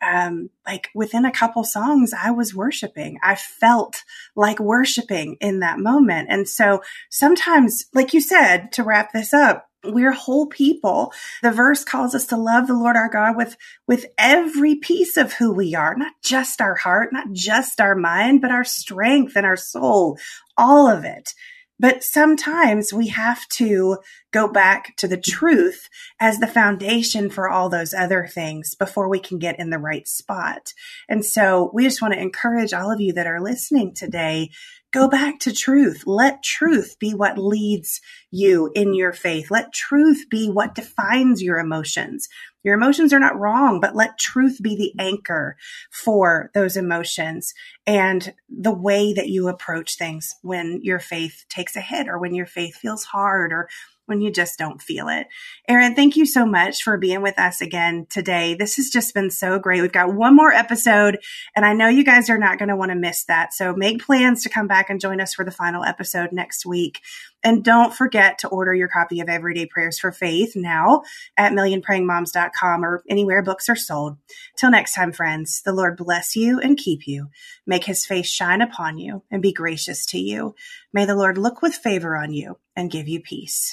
um, 0.01 0.49
like 0.65 0.89
within 0.93 1.25
a 1.25 1.31
couple 1.31 1.63
songs, 1.63 2.13
I 2.13 2.31
was 2.31 2.55
worshiping. 2.55 3.19
I 3.23 3.35
felt 3.35 4.03
like 4.35 4.59
worshiping 4.59 5.37
in 5.41 5.59
that 5.59 5.79
moment. 5.79 6.29
And 6.29 6.47
so 6.47 6.81
sometimes, 7.09 7.85
like 7.93 8.13
you 8.13 8.21
said, 8.21 8.71
to 8.73 8.83
wrap 8.83 9.13
this 9.13 9.33
up, 9.33 9.69
we're 9.83 10.11
whole 10.11 10.47
people. 10.47 11.13
The 11.43 11.51
verse 11.51 11.83
calls 11.83 12.15
us 12.15 12.25
to 12.27 12.37
love 12.37 12.67
the 12.67 12.73
Lord 12.73 12.95
our 12.95 13.09
God 13.09 13.37
with, 13.37 13.55
with 13.87 14.07
every 14.17 14.75
piece 14.75 15.17
of 15.17 15.33
who 15.33 15.53
we 15.53 15.75
are, 15.75 15.95
not 15.95 16.13
just 16.23 16.61
our 16.61 16.75
heart, 16.75 17.09
not 17.13 17.31
just 17.31 17.79
our 17.79 17.95
mind, 17.95 18.41
but 18.41 18.51
our 18.51 18.63
strength 18.63 19.33
and 19.35 19.45
our 19.45 19.57
soul, 19.57 20.17
all 20.57 20.87
of 20.89 21.05
it. 21.05 21.33
But 21.79 22.03
sometimes 22.03 22.93
we 22.93 23.07
have 23.09 23.47
to 23.49 23.97
go 24.31 24.47
back 24.47 24.95
to 24.97 25.07
the 25.07 25.17
truth 25.17 25.89
as 26.19 26.37
the 26.37 26.47
foundation 26.47 27.29
for 27.29 27.49
all 27.49 27.69
those 27.69 27.93
other 27.93 28.27
things 28.27 28.75
before 28.75 29.09
we 29.09 29.19
can 29.19 29.39
get 29.39 29.59
in 29.59 29.69
the 29.69 29.79
right 29.79 30.07
spot. 30.07 30.73
And 31.09 31.23
so 31.23 31.69
we 31.73 31.83
just 31.83 32.01
want 32.01 32.13
to 32.13 32.21
encourage 32.21 32.73
all 32.73 32.91
of 32.91 33.01
you 33.01 33.13
that 33.13 33.27
are 33.27 33.41
listening 33.41 33.93
today 33.93 34.51
Go 34.95 35.09
back 35.09 35.39
to 35.39 35.51
truth. 35.51 36.03
Let 36.05 36.41
truth 36.41 36.95
be 37.01 37.13
what 37.13 37.37
leads 37.37 37.99
you 38.31 38.71
in 38.75 38.93
your 38.93 39.11
faith. 39.11 39.51
Let 39.51 39.73
truth 39.73 40.27
be 40.29 40.49
what 40.49 40.73
defines 40.73 41.43
your 41.43 41.59
emotions. 41.59 42.29
Your 42.63 42.75
emotions 42.75 43.11
are 43.11 43.19
not 43.19 43.37
wrong, 43.37 43.81
but 43.81 43.93
let 43.93 44.17
truth 44.17 44.59
be 44.61 44.77
the 44.77 44.93
anchor 44.97 45.57
for 45.91 46.49
those 46.53 46.77
emotions 46.77 47.53
and 47.85 48.33
the 48.47 48.73
way 48.73 49.11
that 49.11 49.27
you 49.27 49.49
approach 49.49 49.97
things 49.97 50.33
when 50.43 50.79
your 50.81 50.99
faith 50.99 51.43
takes 51.49 51.75
a 51.75 51.81
hit 51.81 52.07
or 52.07 52.17
when 52.17 52.33
your 52.33 52.45
faith 52.45 52.77
feels 52.77 53.03
hard 53.03 53.51
or 53.51 53.67
when 54.05 54.21
you 54.21 54.31
just 54.31 54.57
don't 54.57 54.81
feel 54.81 55.07
it. 55.07 55.27
Erin, 55.67 55.95
thank 55.95 56.15
you 56.15 56.25
so 56.25 56.45
much 56.45 56.83
for 56.83 56.97
being 56.97 57.21
with 57.21 57.37
us 57.39 57.61
again 57.61 58.05
today. 58.09 58.55
This 58.55 58.75
has 58.75 58.89
just 58.89 59.13
been 59.13 59.31
so 59.31 59.59
great. 59.59 59.81
We've 59.81 59.91
got 59.91 60.13
one 60.13 60.35
more 60.35 60.51
episode, 60.51 61.19
and 61.55 61.65
I 61.65 61.73
know 61.73 61.87
you 61.87 62.03
guys 62.03 62.29
are 62.29 62.37
not 62.37 62.57
going 62.59 62.69
to 62.69 62.75
want 62.75 62.91
to 62.91 62.97
miss 62.97 63.25
that. 63.25 63.53
So 63.53 63.73
make 63.73 64.03
plans 64.03 64.43
to 64.43 64.49
come 64.49 64.67
back 64.67 64.89
and 64.89 64.99
join 64.99 65.21
us 65.21 65.33
for 65.33 65.43
the 65.43 65.51
final 65.51 65.83
episode 65.83 66.31
next 66.31 66.65
week. 66.65 67.01
And 67.43 67.63
don't 67.63 67.93
forget 67.93 68.39
to 68.39 68.47
order 68.47 68.73
your 68.73 68.87
copy 68.87 69.19
of 69.19 69.29
Everyday 69.29 69.67
Prayers 69.67 69.99
for 69.99 70.11
Faith 70.11 70.53
now 70.55 71.03
at 71.37 71.51
millionprayingmoms.com 71.51 72.83
or 72.83 73.03
anywhere 73.07 73.43
books 73.43 73.69
are 73.69 73.75
sold. 73.75 74.17
Till 74.57 74.71
next 74.71 74.95
time, 74.95 75.11
friends, 75.11 75.61
the 75.63 75.71
Lord 75.71 75.95
bless 75.95 76.35
you 76.35 76.59
and 76.59 76.75
keep 76.75 77.05
you. 77.05 77.29
Make 77.67 77.83
his 77.83 78.03
face 78.03 78.27
shine 78.27 78.61
upon 78.61 78.97
you 78.97 79.23
and 79.29 79.43
be 79.43 79.53
gracious 79.53 80.07
to 80.07 80.17
you. 80.17 80.55
May 80.91 81.05
the 81.05 81.15
Lord 81.15 81.37
look 81.37 81.61
with 81.61 81.75
favor 81.75 82.15
on 82.17 82.33
you 82.33 82.57
and 82.75 82.89
give 82.89 83.07
you 83.07 83.21
peace. 83.21 83.71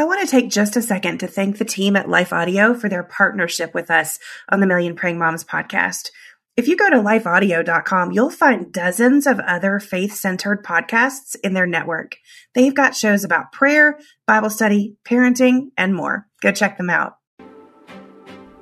I 0.00 0.04
want 0.04 0.22
to 0.22 0.26
take 0.26 0.48
just 0.48 0.76
a 0.76 0.82
second 0.82 1.18
to 1.18 1.26
thank 1.26 1.58
the 1.58 1.64
team 1.66 1.94
at 1.94 2.08
Life 2.08 2.32
Audio 2.32 2.72
for 2.72 2.88
their 2.88 3.02
partnership 3.02 3.74
with 3.74 3.90
us 3.90 4.18
on 4.48 4.60
the 4.60 4.66
Million 4.66 4.96
Praying 4.96 5.18
Moms 5.18 5.44
podcast. 5.44 6.08
If 6.56 6.68
you 6.68 6.76
go 6.76 6.88
to 6.88 6.96
lifeaudio.com, 6.96 8.12
you'll 8.12 8.30
find 8.30 8.72
dozens 8.72 9.26
of 9.26 9.40
other 9.40 9.78
faith 9.78 10.14
centered 10.14 10.64
podcasts 10.64 11.36
in 11.44 11.52
their 11.52 11.66
network. 11.66 12.16
They've 12.54 12.74
got 12.74 12.96
shows 12.96 13.24
about 13.24 13.52
prayer, 13.52 13.98
Bible 14.26 14.48
study, 14.48 14.96
parenting, 15.04 15.66
and 15.76 15.94
more. 15.94 16.26
Go 16.40 16.50
check 16.50 16.78
them 16.78 16.88
out. 16.88 17.19